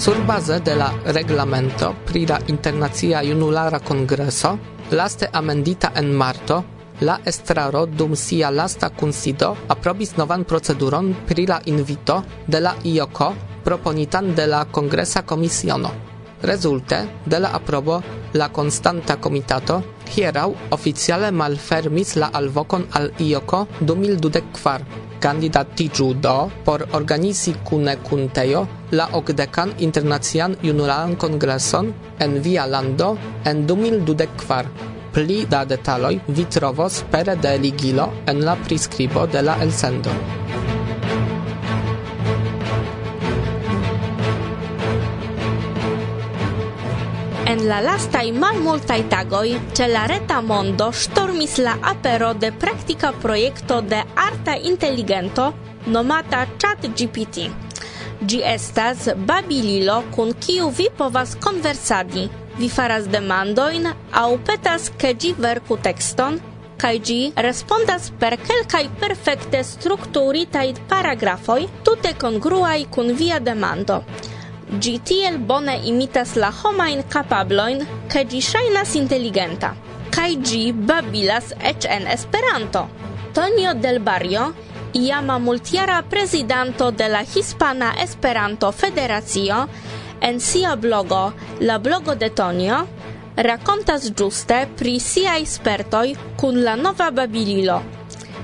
Surbaze 0.00 0.62
de 0.64 0.78
la 0.80 0.88
reglamento 1.18 1.92
pri 2.08 2.24
la 2.32 2.40
internacia 2.48 3.20
junulara 3.22 3.82
kongreso, 3.84 4.56
laste 4.96 5.28
amendita 5.32 5.92
en 5.94 6.08
marto, 6.24 6.62
la 7.00 7.18
estraro 7.24 7.84
dum 7.84 8.16
sia 8.16 8.48
lasta 8.50 8.88
kunsido 8.88 9.52
aprobis 9.68 10.16
novan 10.16 10.44
proceduron 10.44 11.14
pri 11.26 11.46
la 11.46 11.60
invito 11.66 12.22
de 12.48 12.60
la 12.60 12.74
IOKO 12.82 13.49
proponitan 13.64 14.34
de 14.34 14.46
la 14.46 14.64
Congresa 14.66 15.22
Comisiono. 15.24 15.90
Rezulte 16.42 16.96
de 17.26 17.38
la 17.38 17.48
aprobo 17.48 18.02
la 18.32 18.48
Constanta 18.48 19.16
Comitato 19.20 19.82
hierau 20.14 20.54
oficiale 20.70 21.30
malfermis 21.30 22.16
la 22.16 22.30
alvokon 22.32 22.86
al 22.92 23.12
IOKO 23.18 23.66
2024. 23.80 24.84
Candidatiju 25.20 26.14
do 26.14 26.50
por 26.64 26.86
organizi 26.92 27.52
cune 27.62 27.96
kun 27.96 28.30
teo 28.32 28.66
la 28.90 29.08
ogdecan 29.12 29.74
internacian 29.78 30.56
junularan 30.62 31.16
kongreson 31.16 31.92
en 32.18 32.40
via 32.42 32.66
lando 32.66 33.18
en 33.44 33.66
2024. 33.66 34.70
Pli 35.12 35.44
da 35.44 35.64
detaloj 35.64 36.20
vi 36.28 36.44
trovos 36.44 37.04
pere 37.10 37.36
de 37.36 37.58
ligilo 37.58 38.12
en 38.26 38.44
la 38.44 38.54
priskribo 38.56 39.26
de 39.26 39.42
la 39.42 39.60
elsendo. 39.62 40.39
En 47.50 47.64
la 47.66 47.80
lastaj 47.82 48.28
malmultaj 48.30 49.00
tagoi, 49.10 49.56
ce 49.74 49.88
la 49.90 50.04
reta 50.06 50.36
mondo 50.40 50.86
stormis 50.94 51.56
la 51.58 51.72
apero 51.92 52.28
de 52.34 52.52
praktika 52.52 53.10
projekto 53.22 53.80
de 53.80 54.04
arta 54.26 54.54
inteligento 54.70 55.48
nomata 55.86 56.44
ChatGPT. 56.58 57.48
Gi 58.28 58.40
estas 58.52 59.08
babililo 59.26 59.98
kun 60.14 60.30
kiu 60.46 60.70
vi 60.78 60.86
povas 60.96 61.34
konversadi. 61.42 62.28
Vi 62.58 62.68
faras 62.68 63.10
demandoin 63.10 63.90
au 64.12 64.38
petas, 64.46 64.92
ke 64.96 65.14
gi 65.18 65.34
verku 65.38 65.82
tekston, 65.82 66.38
kaj 66.78 66.96
gi 67.06 67.20
respondas 67.36 68.12
per 68.20 68.38
kelkaj 68.46 68.86
perfekte 69.00 69.64
strukturitaj 69.74 70.68
paragrafoj 70.88 71.62
tute 71.82 72.14
kongruaj 72.14 72.84
kun 72.94 73.16
via 73.16 73.40
demando. 73.40 74.04
Gi 74.78 75.00
tiel 75.02 75.38
bone 75.38 75.72
imitas 75.82 76.36
la 76.36 76.52
homain 76.54 77.02
kapabloin, 77.02 77.80
ca 78.06 78.22
gi 78.22 78.40
shainas 78.40 78.94
intelligenta. 78.94 79.74
Kai 80.14 80.36
gi 80.46 80.72
babilas 80.72 81.50
ec 81.58 81.84
en 81.90 82.06
Esperanto. 82.06 82.86
Tonio 83.34 83.74
del 83.74 83.98
Barrio, 83.98 84.54
iama 84.92 85.38
multiara 85.38 86.02
prezidanto 86.02 86.90
de 86.92 87.08
la 87.08 87.22
Hispana 87.22 87.94
Esperanto 87.98 88.70
Federacio, 88.70 89.68
en 90.20 90.40
sia 90.40 90.76
blogo 90.76 91.32
La 91.60 91.78
blogo 91.78 92.14
de 92.14 92.30
Tonio, 92.30 92.86
rakontas 93.36 94.12
giuste 94.14 94.68
pri 94.76 95.00
sia 95.00 95.34
spertoj 95.44 96.14
kun 96.36 96.62
la 96.62 96.76
nova 96.76 97.10
Babililo. 97.10 97.99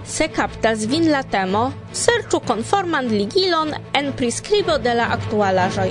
Se 0.07 0.29
captas 0.31 0.87
vin 0.87 1.09
la 1.11 1.25
temo, 1.27 1.65
serĉu 1.91 2.39
konforman 2.47 3.09
ligilon 3.11 3.73
en 3.99 4.13
priskribo 4.17 4.77
de 4.79 4.93
la 4.95 5.09
aktualaĵoj. 5.17 5.89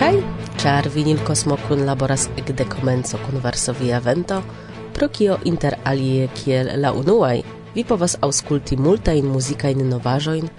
Kaj 0.00 0.14
ĉar 0.62 0.88
vinil 0.94 1.22
kosmo 1.28 1.56
kunlaboras 1.68 2.26
ekde 2.42 2.66
komenco 2.72 3.20
kun 3.22 3.38
Varsovia 3.44 4.02
vento, 4.02 4.40
pro 4.96 5.08
kio 5.08 5.38
inter 5.46 5.78
alie 5.84 6.26
kiel 6.34 6.74
la 6.82 6.90
unuaj 6.92 7.38
vi 7.74 7.86
povas 7.86 8.16
aŭskulti 8.26 8.76
multajn 8.76 9.30
muzikajn 9.30 9.86
novaĵojn 9.92 10.50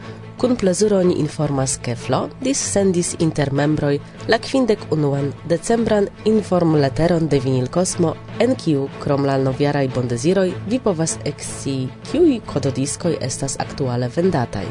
Kun 0.42 0.56
plezuro 0.58 1.04
ni 1.06 1.20
informas 1.22 1.76
ke 1.78 1.94
Flo 1.94 2.24
dissendis 2.42 3.12
inter 3.22 3.52
membroj 3.54 4.00
la 4.26 4.40
kvindek 4.42 4.88
unuan 4.90 5.28
decembran 5.46 6.08
informleteron 6.26 7.28
de 7.30 7.38
Vinilkosmo, 7.44 8.16
en 8.42 8.56
kiu 8.58 8.88
krom 9.04 9.28
la 9.30 9.36
novjaraj 9.38 9.86
bondeziroj 9.94 10.48
vi 10.72 10.80
povas 10.82 11.20
ekscii 11.30 11.84
kiuj 12.10 12.40
kododiskoj 12.50 13.20
estas 13.22 13.60
aktuale 13.62 14.10
vendataj. 14.16 14.66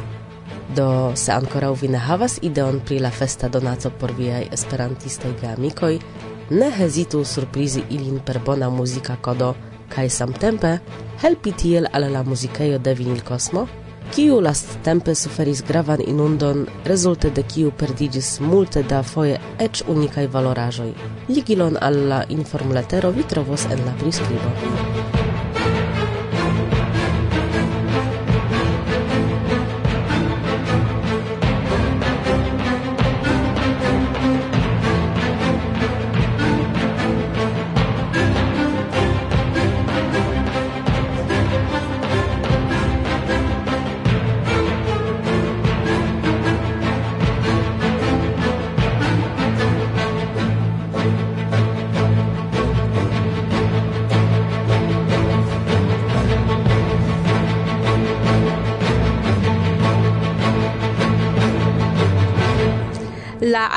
Do 0.75 0.89
se 1.15 1.31
ankoraŭ 1.33 1.77
vi 1.83 1.93
ne 1.95 2.01
havas 2.03 2.41
ideon 2.43 2.81
pri 2.83 2.99
la 2.99 3.13
festa 3.15 3.49
donaco 3.49 3.93
por 4.01 4.11
viaj 4.19 4.49
esperantistaj 4.51 5.37
geamikoj, 5.41 6.01
ne 6.51 6.71
hezitu 6.81 7.23
surprizi 7.25 7.85
ilin 7.91 8.19
per 8.27 8.41
bona 8.43 8.71
muzika 8.71 9.17
kodo 9.23 9.55
kaj 9.95 10.09
samtempe 10.11 10.81
helpi 11.23 11.53
tiel 11.53 11.87
al 11.93 12.11
la 12.11 12.25
muzikejo 12.27 12.79
de 12.79 12.95
Vinil 12.95 13.23
Cosmo, 13.23 13.69
kiu 14.15 14.41
last 14.41 14.73
tempe 14.83 15.15
suferis 15.15 15.63
gravan 15.67 16.01
inundon, 16.07 16.65
rezulte 16.85 17.31
de 17.31 17.45
kiu 17.47 17.71
perdigis 17.71 18.31
multe 18.41 18.83
da 18.83 19.03
foje 19.07 19.39
eĉ 19.67 19.85
unikaj 19.95 20.27
valoraĵoj. 20.35 20.91
Ligilon 21.29 21.79
al 21.81 22.03
la 22.11 22.21
informletero 22.29 23.15
vi 23.15 23.27
trovos 23.35 23.69
en 23.71 23.87
la 23.87 23.97
priskribo. 24.03 25.20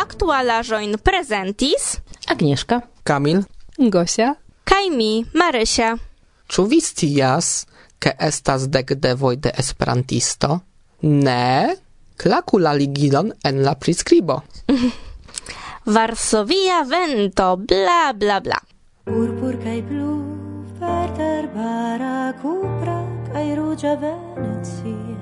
La 0.04 0.10
aktualaĵojn 0.12 0.98
prezentis 1.00 1.84
Agnieszka. 2.28 2.82
Kamil, 3.08 3.46
Gosia. 3.78 4.34
kaj 4.68 4.90
mi, 4.92 5.24
Marysia. 5.34 5.96
ĉu 6.48 6.66
vi 6.68 6.82
scias, 6.82 7.66
ke 8.00 8.12
estas 8.20 8.68
dek 8.68 8.94
devoj 9.00 9.38
de 9.38 9.54
esperantisto? 9.58 10.60
Ne? 11.02 11.76
Klaku 12.18 12.60
la 12.60 12.74
ligilon 12.74 13.32
en 13.46 13.64
la 13.64 13.76
priskribo. 13.76 14.42
Varsovia 15.96 16.84
vento, 16.84 17.56
bla 17.56 18.12
bla 18.14 18.42
bla. 18.42 18.60
Purpur 19.06 19.56
kaj 19.64 19.82
blu, 19.88 20.20
verter 20.84 21.48
bara, 21.56 22.34
kupra 22.42 23.00
kaj 23.32 23.56
ruĝa 23.56 23.96
Venecia. 24.04 25.20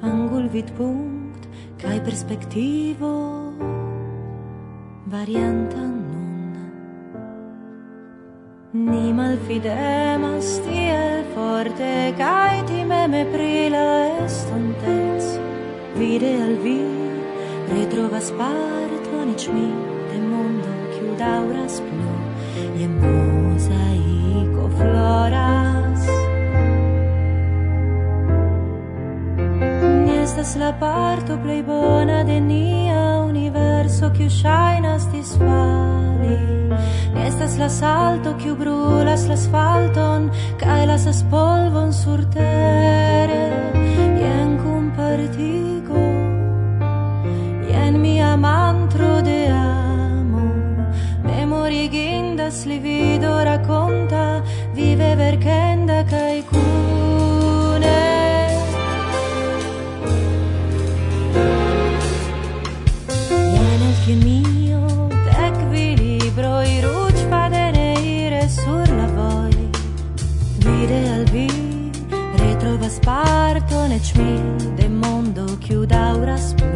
Angul 0.00 0.48
vidpunkt 0.48 1.44
kaj 1.82 2.00
perspektivo 2.04 3.12
varianta 5.12 5.76
nun 5.76 6.54
ni 8.90 9.12
malfidemas 9.18 10.48
tiel 10.66 11.18
forte 11.34 11.90
kaj 12.20 12.54
timeme 12.70 13.20
pri 13.32 13.50
la 13.74 13.88
estontez 14.24 15.26
vide 15.98 16.32
al 16.44 16.54
vi 16.64 16.78
retrovas 17.72 18.30
parton 18.40 19.34
eĉ 19.34 19.44
mi 19.56 19.68
de 20.12 20.18
mondo 20.30 20.72
kiu 20.94 21.12
daŭras 21.24 21.76
plu 21.90 22.14
je 22.80 22.88
mozaiko 22.96 24.64
floras. 24.78 26.02
Ni 30.04 30.12
estas 30.24 30.56
la 30.64 30.72
parto 30.84 31.34
plej 31.44 31.62
bona 31.68 32.18
de 32.30 32.40
nia 32.48 32.91
penso 34.02 34.10
che 34.10 34.24
uscinas 34.24 35.08
ti 35.10 35.22
spali 35.22 36.68
estas 37.14 37.56
la 37.56 37.68
salto 37.68 38.34
che 38.34 38.52
brulas 38.52 39.26
l'asfalton 39.26 40.30
cae 40.56 40.86
las 40.86 41.08
spolvon 41.08 41.92
sur 41.92 42.24
terre. 42.26 43.70
Ien 44.18 44.58
cum 44.62 44.90
partigo 44.96 46.02
ien 47.68 48.00
mia 48.00 48.36
mantro 48.36 49.22
de 49.22 49.46
amo. 49.46 50.50
Memorigindas 51.22 52.64
li 52.64 52.78
vido 52.78 53.42
racconta 53.44 54.42
vive 54.74 55.14
verkenda 55.14 56.02
cae 56.04 56.42
cura 56.42 56.71
nire 70.82 71.08
albi 71.08 71.46
Retrova 72.34 72.88
sparto 72.88 73.86
nec 73.86 74.14
mi 74.16 74.40
de 74.74 74.88
mondo 74.88 75.44
chiuda 75.58 76.16
ora 76.16 76.36
spune 76.36 76.71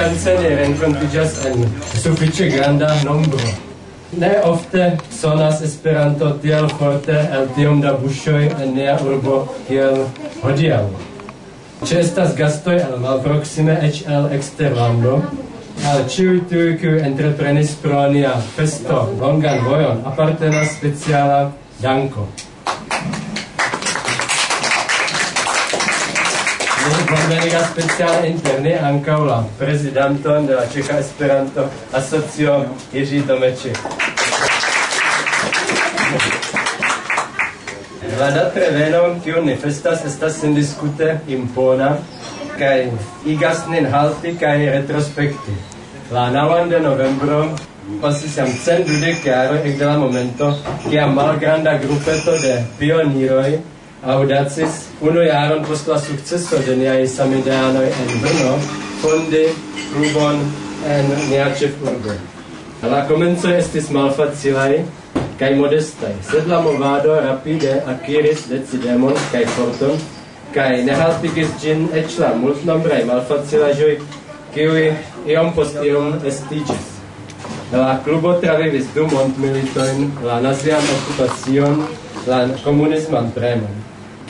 ŝance 0.00 0.32
ne 0.40 0.50
renkontiĝas 0.56 1.32
en 1.48 1.64
sufiĉe 2.02 2.46
granda 2.54 2.88
nombro. 3.04 3.50
Ne 4.22 4.30
ofte 4.48 4.86
sonas 5.12 5.60
Esperanto 5.66 6.30
tiel 6.42 6.68
forte 6.78 7.18
el 7.38 7.50
tiom 7.56 7.82
da 7.84 7.92
buŝoj 8.00 8.46
en 8.48 8.72
nia 8.78 8.96
urbo 9.04 9.36
kiel 9.68 10.00
hodiaŭ. 10.40 10.80
Ĉestas 11.90 12.32
gastoj 12.38 12.78
el 12.80 12.96
malproksime 13.04 13.76
eĉ 13.88 14.02
el 14.16 14.32
eksterlando, 14.38 15.18
al 15.92 16.04
ĉiuj 16.14 16.36
tiuj 16.48 16.70
kiuj 16.80 16.98
entreprenis 17.10 17.76
pro 17.82 18.06
nia 18.14 18.32
festo 18.56 19.02
longan 19.20 19.66
vojon 19.68 20.00
apartenas 20.12 20.78
speciala 20.78 21.42
danko. 21.82 22.30
bonvenigas 27.08 27.70
speciale 27.72 28.28
interne 28.28 28.74
ankaŭ 28.82 29.18
la 29.24 29.38
prezidanton 29.58 30.46
de 30.46 30.54
la 30.54 30.66
Ĉeĥa 30.74 30.98
Esperanto 30.98 31.66
Asocio 31.92 32.64
Jiří 32.92 33.22
Domeček. 33.26 33.78
La 38.18 38.30
datrevenon, 38.30 39.20
kiun 39.24 39.46
ni 39.46 39.56
festas, 39.56 40.04
estas 40.04 40.40
sendiskute 40.40 41.18
impona 41.28 41.96
kaj 42.58 42.90
igas 43.26 43.66
nin 43.70 43.86
halti 43.92 44.36
kaj 44.40 44.56
retrospekti. 44.76 45.56
La 46.12 46.28
naŭan 46.30 46.68
de 46.68 46.80
novembro 46.80 47.42
pasis 48.02 48.36
jam 48.36 48.50
cent 48.64 48.86
dudek 48.88 49.26
jaroj 49.26 49.60
ekde 49.64 49.86
la 49.86 49.98
momento, 49.98 50.54
kiam 50.88 51.14
malgranda 51.14 51.78
grupeto 51.78 52.36
de 52.42 52.56
pioniroj 52.78 53.58
Audacis, 54.02 54.88
unu 55.00 55.20
jaron 55.22 55.64
post 55.64 55.88
la 55.88 55.98
successo 55.98 56.56
de 56.66 56.76
niai 56.76 57.08
samideanoi 57.08 57.84
en 57.86 58.20
Brno, 58.22 58.54
fondi 59.02 59.42
klubon 59.92 60.40
en 60.88 61.10
nia 61.28 61.50
ĉefurbo. 61.58 62.14
La 62.82 63.02
komenco 63.08 63.52
estis 63.52 63.90
malfacilaj 63.92 64.78
kai 65.38 65.52
modestai, 65.58 66.14
sed 66.30 66.48
la 66.48 66.62
movado 66.64 67.20
rapide 67.20 67.82
akiris 67.92 68.46
decidemon 68.48 69.20
kai 69.32 69.44
forton, 69.56 70.00
kai 70.54 70.82
ne 70.88 70.96
haltigis 70.96 71.52
ĝin 71.60 71.90
eĉ 71.92 72.18
la 72.24 72.32
multnombraj 72.40 73.04
malfacilaĵoj, 73.04 73.94
kiuj 74.54 74.86
iom 75.28 75.52
post 75.52 75.76
iom 75.84 76.14
estiĝis. 76.24 76.88
La 77.72 77.98
klubo 78.04 78.32
travivis 78.40 78.88
du 78.94 79.04
mondmilitojn, 79.12 80.08
la 80.24 80.40
nazian 80.40 80.88
okupacion 80.96 81.84
la 82.26 82.48
komunisman 82.64 83.30
premon. 83.34 83.76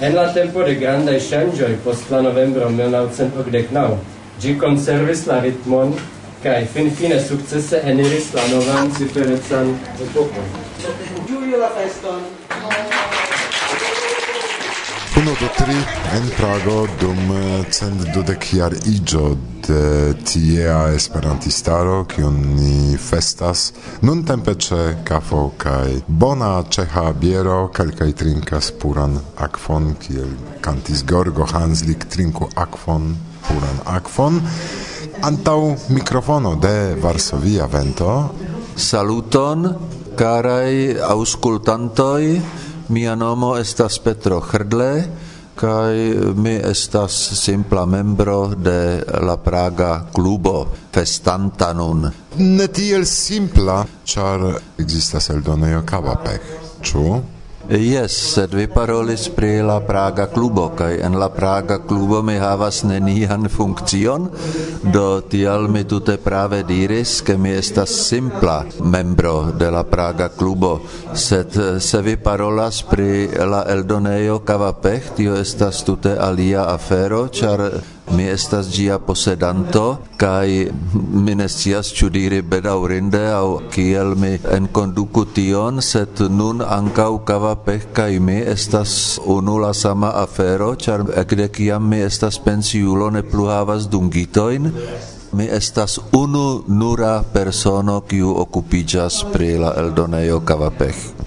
En 0.00 0.14
la 0.16 0.32
tempo 0.32 0.62
de 0.64 0.74
grandaj 0.80 1.18
ŝanĝoj 1.20 1.74
post 1.84 2.10
la 2.10 2.22
novembro 2.24 2.70
1989 2.76 3.96
ĝi 4.40 4.54
konservis 4.62 5.26
la 5.28 5.40
ritmon 5.44 5.94
kaj 6.42 6.60
finfine 6.74 7.20
sukcese 7.20 7.82
eniris 7.92 8.30
la 8.34 8.46
novan 8.52 8.92
ciferecan 8.96 9.74
epokon. 10.06 10.54
Ĝuju 11.28 11.60
la 11.60 11.74
feston! 11.76 12.39
tri 15.48 15.76
en 16.16 16.26
Prago 16.36 16.86
dum 17.00 17.30
eh, 17.32 17.64
cent 17.72 18.02
dudek 18.14 18.44
jar 18.52 18.74
iĝo 18.76 19.36
de 19.64 20.12
tiea 20.28 20.92
esperantistaro 20.92 22.02
kiun 22.10 22.36
ni 22.58 22.98
festas 23.00 23.62
nuntempe 24.04 24.52
ĉe 24.66 24.80
kafo 25.08 25.46
kaj 25.62 26.02
bona 26.24 26.50
ĉeĥa 26.76 27.06
biero 27.22 27.56
kelkaj 27.72 28.10
trinkas 28.20 28.68
puran 28.82 29.16
akvon 29.46 29.94
kiel 30.02 30.36
kantis 30.60 31.06
Gorgo 31.08 31.48
Hanslik 31.54 32.04
trinku 32.12 32.50
akvon 32.54 33.14
puran 33.48 33.80
akvon. 33.96 34.40
Antaŭ 35.24 35.60
mikrofono 35.88 36.54
de 36.60 36.94
Varsovia 37.00 37.66
Vento. 37.72 38.12
Saluton 38.76 39.72
karaj 40.20 41.00
aŭskultantoj. 41.08 42.24
Mia 42.90 43.14
nomo 43.14 43.54
estas 43.56 44.00
Petro 44.02 44.40
Hrdle, 44.42 45.04
kai 45.60 46.16
mi 46.40 46.54
estas 46.56 47.12
simpla 47.36 47.84
membro 47.86 48.54
de 48.56 49.04
la 49.20 49.36
Praga 49.36 50.06
klubo 50.12 50.66
festanta 50.92 51.72
nun. 51.76 52.06
Ne 52.38 52.68
tiel 52.72 53.04
simpla, 53.04 53.82
ĉar 54.04 54.46
existas 54.80 55.28
eldonejo 55.34 55.82
Kavapek, 55.84 56.48
ĉu? 56.80 57.04
Yes, 57.68 58.16
sed 58.34 58.54
vi 58.56 58.64
parolis 58.66 59.28
pri 59.28 59.60
la 59.62 59.80
Praga 59.84 60.26
klubo, 60.32 60.70
kaj 60.74 60.96
en 61.04 61.18
la 61.20 61.28
Praga 61.28 61.76
klubo 61.86 62.22
mi 62.22 62.38
havas 62.40 62.82
nenian 62.88 63.48
funkcion, 63.48 64.30
do 64.82 65.20
tial 65.20 65.68
mi 65.68 65.84
tute 65.84 66.16
prave 66.16 66.62
diris, 66.64 67.20
ke 67.20 67.36
mi 67.36 67.52
estas 67.52 67.92
simpla 68.08 68.64
membro 68.80 69.52
de 69.52 69.70
la 69.70 69.84
Praga 69.84 70.28
klubo, 70.28 70.80
sed 71.14 71.56
eh, 71.56 71.80
se 71.80 72.02
vi 72.02 72.16
parolas 72.16 72.82
pri 72.82 73.28
la 73.44 73.62
eldonejo 73.68 74.40
Kavapech, 74.40 75.12
tio 75.16 75.36
estas 75.36 75.84
tute 75.84 76.16
alia 76.18 76.64
afero, 76.72 77.26
ĉar 77.28 77.68
mi 78.16 78.24
estas 78.28 78.68
gia 78.74 78.98
posedanto 78.98 79.98
kai 80.16 80.68
mi 80.94 81.34
ne 81.34 81.48
scias 81.48 81.92
ĉu 81.98 82.08
diri 82.14 82.40
bedaŭrinde 82.42 83.22
aŭ 83.34 83.70
kiel 83.74 84.14
mi 84.22 84.32
enkonduku 84.56 85.24
tion 85.36 85.82
sed 85.82 86.20
nun 86.40 86.64
ankaŭ 86.66 87.12
Kavapech 87.30 87.86
kaj 87.92 88.18
mi 88.18 88.38
estas 88.54 89.20
unu 89.36 89.58
la 89.58 89.72
sama 89.74 90.12
afero 90.24 90.74
ĉar 90.74 91.06
ekde 91.22 91.48
kiam 91.48 91.88
mi 91.88 92.02
estas 92.10 92.38
pensiulo 92.44 93.10
ne 93.10 93.22
plu 93.22 93.46
havas 93.46 93.88
dungitojn. 93.88 94.72
Mi 95.32 95.46
estas 95.46 96.00
unu 96.12 96.64
nura 96.66 97.22
persono 97.32 98.00
kiu 98.00 98.34
okupiĝas 98.44 99.24
pri 99.32 99.52
la 99.62 99.74
eldonejo 99.78 100.40
Kavapeh 100.40 101.20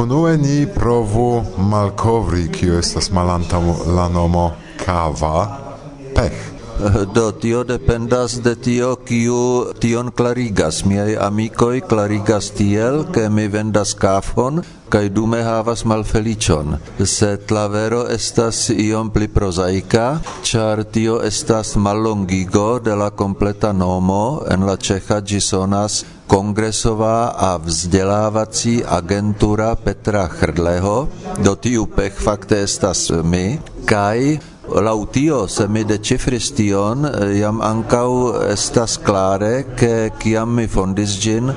Unue 0.00 0.36
ni 0.36 0.66
provu 0.74 1.42
malkovri 1.58 2.48
kio 2.52 2.78
estas 2.78 3.10
malantaŭ 3.12 3.60
la 3.96 4.08
nomo 4.08 4.50
kava. 4.84 5.69
Pech 6.14 6.60
Do 7.14 7.32
tio 7.32 7.64
dependas 7.64 8.40
de 8.42 8.54
tio 8.56 8.94
kiu 8.96 9.72
tion 9.80 10.10
klarigas. 10.10 10.84
Miaj 10.88 11.16
amikoj 11.20 11.80
klarigas 11.84 12.50
tiel, 12.56 13.04
ke 13.12 13.28
mi 13.28 13.48
vendas 13.52 13.92
kafon 13.94 14.62
kaj 14.90 15.08
dume 15.14 15.42
havas 15.44 15.84
malfeliĉon. 15.84 16.78
Sed 17.06 17.52
la 17.54 17.66
vero 17.70 18.00
estas 18.10 18.70
iom 18.72 19.12
pli 19.14 19.28
prozaika, 19.28 20.06
ĉar 20.42 20.82
tio 20.94 21.20
estas 21.22 21.76
mallongigo 21.76 22.80
de 22.82 22.96
la 22.96 23.10
kompleta 23.10 23.72
nomo 23.72 24.42
en 24.50 24.66
la 24.66 24.74
ĉeĥa 24.76 25.20
ĝi 25.20 25.40
sonas 25.40 26.04
kongresová 26.30 27.34
a 27.34 27.56
vzdělávací 27.58 28.84
agentura 28.86 29.74
Petra 29.74 30.28
Chrdleho, 30.28 31.08
do 31.42 31.54
tiu 31.56 31.86
pech 31.86 32.14
fakte 32.14 32.62
estas 32.62 33.10
my, 33.10 33.58
kaj 33.84 34.38
lautio 34.74 35.46
se 35.48 35.66
mi 35.68 35.84
decifris 35.84 36.52
tion 36.54 37.04
eh, 37.04 37.38
jam 37.40 37.60
ancau 37.60 38.34
estas 38.52 38.98
clare 38.98 39.64
che 39.76 40.12
ciam 40.18 40.54
mi 40.54 40.66
fondis 40.66 41.18
gin 41.18 41.52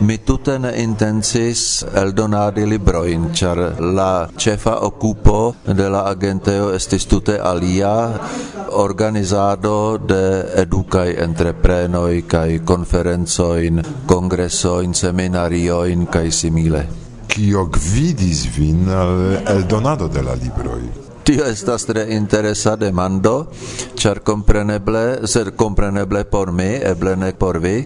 mi 0.00 0.18
tute 0.24 0.58
ne 0.58 0.72
intensis 0.82 1.84
eldonadi 1.94 2.66
libroin 2.66 3.30
char 3.32 3.80
la 3.80 4.28
cefa 4.36 4.84
occupo 4.84 5.54
de 5.64 5.88
la 5.88 6.04
agenteo 6.12 6.70
estis 6.74 7.06
tute 7.06 7.38
alia 7.38 7.94
organizado 8.70 9.98
de 9.98 10.24
educai 10.62 11.16
entreprenoi 11.16 12.26
kai 12.26 12.60
conferenzoin 12.64 13.82
congressoin 14.06 14.94
seminarioin 14.94 16.06
kai 16.06 16.30
simile 16.30 16.86
Kio 17.28 17.68
gvidis 17.70 18.46
vin 18.56 18.88
al 18.88 19.42
eldonado 19.46 20.08
de 20.08 20.22
la 20.22 20.34
libroi? 20.34 20.97
Tio 21.28 21.44
estas 21.44 21.82
tre 21.84 22.06
interesa 22.16 22.72
demando, 22.80 23.50
ĉar 24.00 24.22
kompreneble, 24.24 25.26
ser 25.28 25.50
kompreneble 25.60 26.22
por 26.24 26.54
mi, 26.56 26.70
eble 26.80 27.12
ne 27.20 27.34
por 27.36 27.58
vi, 27.60 27.82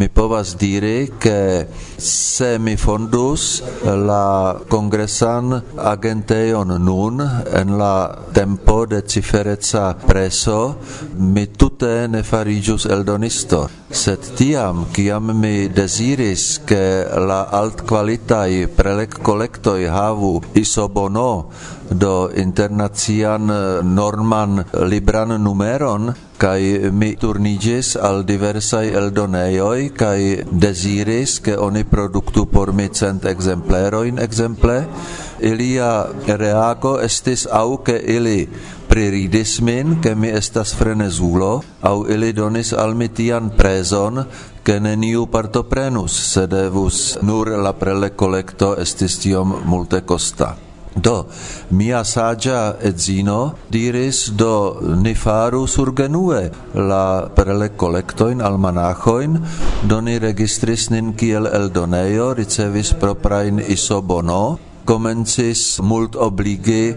mi 0.00 0.08
povas 0.08 0.54
diri 0.56 1.10
ke 1.20 1.66
se 2.00 2.54
mi 2.56 2.78
fondus 2.80 3.60
la 3.84 4.56
kongresan 4.72 5.58
agentejon 5.76 6.72
nun 6.80 7.20
en 7.20 7.76
la 7.76 8.16
tempo 8.32 8.86
de 8.86 9.02
cifereca 9.04 9.92
preso, 10.06 10.76
mi 11.18 11.46
tute 11.52 12.08
ne 12.08 12.22
farigius 12.24 12.88
eldonisto. 12.88 13.66
Sed 13.92 14.24
tiam, 14.40 14.86
kiam 14.92 15.30
mi 15.36 15.68
desiris, 15.68 16.62
ke 16.64 17.04
la 17.28 17.44
altkvalitaj 17.60 18.72
prelek-kolektoj 18.76 19.84
havu 19.92 20.32
isobono, 20.58 21.52
do 21.90 22.30
internacian 22.34 23.50
eh, 23.50 23.82
norman 23.82 24.64
libran 24.86 25.36
numeron 25.42 26.14
kai 26.36 26.90
mi 26.92 27.16
turnigis 27.16 27.96
al 27.96 28.24
diversai 28.28 28.92
eldoneioi 28.92 29.90
kai 29.96 30.44
desiris 30.52 31.40
ke 31.40 31.56
oni 31.56 31.84
produktu 31.84 32.46
por 32.46 32.72
mi 32.72 32.88
cent 32.92 33.24
exempleroin 33.24 34.18
exemple 34.18 34.84
ilia 35.40 36.06
reago 36.36 37.00
estis 37.00 37.46
au 37.46 37.78
ke 37.78 37.96
ili 37.96 38.48
priridis 38.88 39.60
min 39.60 39.96
ke 40.00 40.14
mi 40.14 40.28
estas 40.28 40.74
frenezulo 40.74 41.62
au 41.82 42.04
ili 42.04 42.32
donis 42.32 42.72
al 42.72 42.94
mi 42.94 43.08
tian 43.08 43.50
prezon 43.56 44.24
ke 44.62 44.80
neniu 44.80 45.26
partoprenus 45.26 46.12
sedevus 46.34 47.18
nur 47.22 47.48
la 47.48 47.72
prele 47.72 48.10
collecto 48.16 48.76
estis 48.76 49.18
tiom 49.18 49.62
multe 49.64 50.04
costa 50.04 50.65
Do, 50.96 51.26
mia 51.70 52.00
sagia 52.08 52.76
edzino 52.80 53.52
diris 53.68 54.32
do 54.32 54.80
ni 54.96 55.12
faru 55.14 55.66
surgenue 55.68 56.50
la 56.72 57.28
preleccolectoin 57.28 58.40
al 58.40 58.56
manachoin, 58.56 59.36
do 59.84 60.00
ni 60.00 60.16
registris 60.18 60.88
nin 60.90 61.12
kiel 61.12 61.46
eldoneio, 61.52 62.32
ricevis 62.32 62.94
proprain 62.96 63.60
isobono, 63.60 64.56
comencis 64.88 65.82
mult 65.84 66.16
obligi 66.16 66.94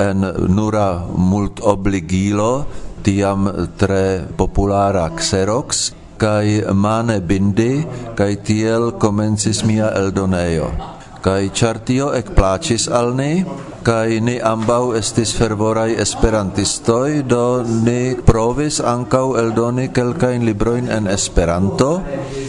en 0.00 0.24
nura 0.48 1.04
mult 1.12 1.60
obligilo, 1.60 2.64
tiam 3.04 3.50
tre 3.76 4.24
populara 4.36 5.10
xerox, 5.18 5.92
kai 6.16 6.62
mane 6.72 7.20
bindi, 7.20 7.84
kai 8.16 8.36
tiel 8.40 8.94
comencis 8.96 9.60
mia 9.66 9.92
eldoneio 9.92 10.91
kai 11.22 11.50
chartio 11.54 12.10
ek 12.18 12.34
placis 12.34 12.88
al 12.90 13.14
ni? 13.14 13.44
Kai 13.82 14.20
ni 14.22 14.36
ambau 14.38 14.92
estis 14.98 15.32
fervorai 15.34 15.94
esperantistoi 16.04 17.22
do 17.26 17.62
ni 17.62 18.14
provis 18.14 18.78
ankau 18.78 19.34
eldoni 19.38 19.88
kelkain 19.94 20.44
libroin 20.46 20.90
en 20.90 21.06
Esperanto. 21.10 22.02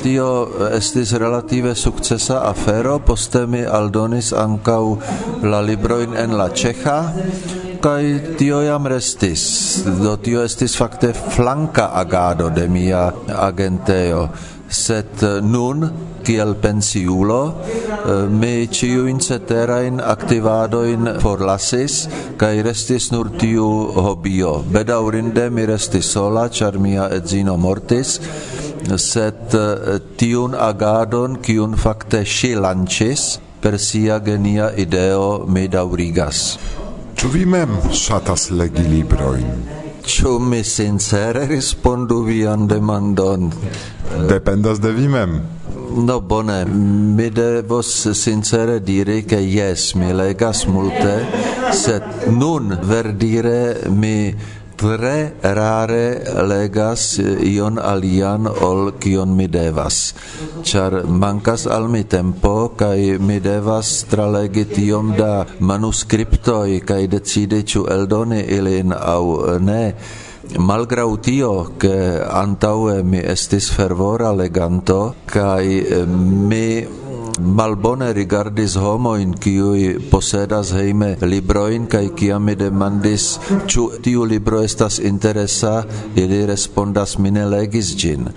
Tio 0.03 0.29
eh, 0.45 0.77
estis 0.77 1.13
relative 1.13 1.73
sukcesa 1.77 2.43
afero 2.49 2.99
poste 2.99 3.45
mi 3.47 3.63
aldonis 3.65 4.33
ankau 4.33 4.97
la 5.41 5.61
libroin 5.61 6.17
en 6.17 6.37
la 6.37 6.49
ĉeĥa 6.49 6.99
kai 7.83 8.35
tio 8.39 8.61
jam 8.63 8.85
restis 8.87 9.43
do 9.99 10.15
tio 10.23 10.45
estis 10.47 10.77
fakte 10.79 11.11
flanka 11.13 11.89
agado 11.99 12.49
de 12.49 12.67
mia 12.71 13.09
agenteo 13.27 14.29
sed 14.73 15.23
eh, 15.23 15.41
nun 15.41 15.85
kiel 16.25 16.55
pensiulo 16.63 17.41
eh, 17.53 18.25
mi 18.29 18.67
ciuin 18.67 19.19
ceterain 19.19 20.01
activadoin 20.01 21.19
forlasis 21.21 22.07
kai 22.37 22.61
restis 22.65 23.11
nur 23.11 23.29
tiu 23.37 23.69
hobio 24.07 24.63
bedaurinde 24.75 25.49
mi 25.49 25.65
restis 25.65 26.11
sola 26.15 26.49
char 26.49 26.77
mia 26.79 27.07
edzino 27.19 27.57
mortis 27.57 28.19
sed 28.97 29.53
eh, 29.53 29.99
tiun 30.17 30.57
agadon 30.69 31.39
kiun 31.45 31.77
fakte 31.77 32.25
si 32.25 32.55
lancis 32.55 33.39
per 33.61 33.79
sia 33.79 34.19
genia 34.19 34.71
ideo 34.75 35.45
me 35.47 35.67
daurigas 35.67 36.57
Ĉu 37.13 37.29
vi 37.31 37.45
mem 37.45 37.77
ŝatas 37.95 38.49
legi 38.51 38.83
librojn? 38.83 39.82
Ĉu 40.03 40.37
mi 40.39 40.63
sincere 40.67 41.45
respondu 41.47 42.23
vian 42.27 42.67
demandon? 42.67 43.51
Dependas 44.27 44.81
de 44.83 44.91
vi 44.91 45.07
mem. 45.07 45.37
No 45.95 46.19
bone, 46.19 46.65
mi 46.65 47.29
devos 47.29 48.11
sincere 48.11 48.79
diri 48.83 49.23
che 49.25 49.37
yes, 49.37 49.93
mi 49.93 50.11
legas 50.13 50.65
multe, 50.65 51.13
sed 51.71 52.27
nun 52.33 52.77
verdire 52.83 53.87
mi 53.89 54.33
tre 54.75 55.33
rare 55.41 56.23
legas 56.47 57.19
ion 57.19 57.77
alian 57.77 58.47
ol 58.47 58.93
kion 58.99 59.35
mi 59.35 59.47
devas. 59.47 60.13
Char 60.63 61.03
mancas 61.07 61.67
al 61.67 61.87
mi 61.87 62.03
tempo 62.03 62.73
kai 62.77 63.17
mi 63.19 63.39
devas 63.39 64.05
tralegi 64.09 64.65
tiom 64.65 65.15
da 65.17 65.45
manuscriptoi 65.59 66.81
kai 66.85 67.07
decidi 67.07 67.63
ĉu 67.63 67.87
eldoni 67.95 68.41
ilin 68.57 68.93
au 68.93 69.57
ne. 69.59 69.83
Malgrau 70.59 71.17
tio, 71.17 71.71
che 71.79 72.19
antaue 72.19 73.01
mi 73.01 73.17
estis 73.23 73.69
fervora 73.71 74.33
leganto, 74.35 75.15
kai 75.25 75.81
mi 76.05 76.85
malbone 77.39 78.13
rigardis 78.13 78.75
homoin 78.77 79.33
qui 79.33 79.57
posedas 80.11 80.71
hejme 80.71 81.17
librojn 81.21 81.87
kai 81.87 82.09
kiam 82.15 82.45
mi 82.45 82.55
demandis 82.55 83.39
chu 83.67 83.89
tiu 84.01 84.25
libro 84.25 84.61
estas 84.61 84.99
interesa? 84.99 85.83
ili 86.15 86.45
respondas 86.45 87.17
mine 87.17 87.45
legis 87.45 87.95
gin 87.97 88.29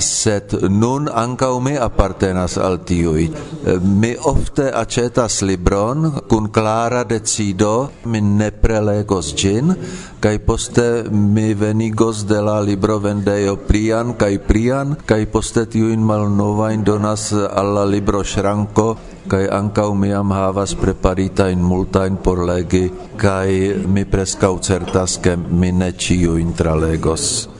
set 0.00 0.54
nun 0.68 1.08
ankaŭ 1.08 1.52
mi 1.60 1.76
appartenas 1.76 2.56
al 2.58 2.80
tiui. 2.84 3.26
Eh, 3.30 3.78
mi 3.82 4.14
ofte 4.32 4.70
acetas 4.74 5.40
libron 5.42 6.10
kun 6.28 6.48
clara 6.52 7.04
decido, 7.04 7.90
mi 8.04 8.20
ne 8.20 8.50
prelegos 8.50 9.34
gin, 9.36 9.74
kai 10.20 10.38
poste 10.38 11.04
mi 11.10 11.54
venigos 11.54 12.26
de 12.26 12.40
la 12.40 12.60
librovendejo 12.60 13.56
prian, 13.68 14.14
kai 14.14 14.38
prian, 14.38 14.96
kai 15.06 15.26
poste 15.26 15.66
tiujn 15.66 16.04
malnovajn 16.04 16.84
donas 16.84 17.32
alla 17.32 17.84
libro 17.84 18.24
shranko, 18.24 18.96
kai 19.30 19.46
ankaŭ 19.46 19.94
mi 19.94 20.12
am 20.16 20.32
havas 20.34 20.74
preparitajn 20.74 21.62
multajn 21.62 22.16
por 22.24 22.42
legi 22.50 22.88
kai 23.20 23.76
mi 23.86 24.04
preskaŭ 24.04 24.54
certas 24.64 25.18
ke 25.22 25.36
mi 25.36 25.72
ne 25.72 25.92
ĉiujn 25.92 26.48
intralegos 26.48 27.59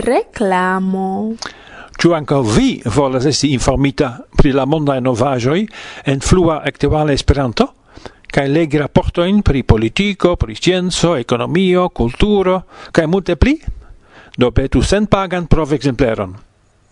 reclamo. 0.00 1.34
Ciu 1.98 2.14
anca 2.14 2.40
vi 2.40 2.80
volas 2.94 3.26
esti 3.26 3.52
informita 3.52 4.24
pri 4.34 4.52
la 4.52 4.64
mondae 4.64 5.00
novajoi 5.00 5.66
en 6.04 6.20
flua 6.20 6.62
actuale 6.62 7.12
Esperanto? 7.12 7.74
kai 8.28 8.48
legi 8.48 8.76
rapportoin 8.76 9.42
pri 9.42 9.64
politico, 9.64 10.36
pri 10.36 10.54
scienzo, 10.54 11.14
economio, 11.16 11.88
culturo, 11.88 12.64
kai 12.90 13.06
multe 13.06 13.36
pli? 13.36 13.56
Do 14.36 14.52
petu 14.52 14.82
sen 14.82 15.08
pagan 15.08 15.48
prov 15.48 15.72
exempleron. 15.72 16.36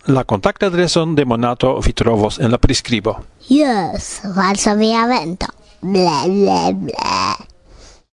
La 0.07 0.23
contact 0.25 0.63
adreson 0.63 1.15
de 1.15 1.25
Monato 1.25 1.79
vi 1.79 1.93
trovos 1.93 2.39
en 2.39 2.51
la 2.51 2.57
prescribo. 2.57 3.23
Yes, 3.47 4.21
valsa 4.35 4.73
via 4.75 5.05
vento. 5.07 5.47
Ble, 5.79 6.19
ble, 6.25 6.73
ble. 6.73 7.46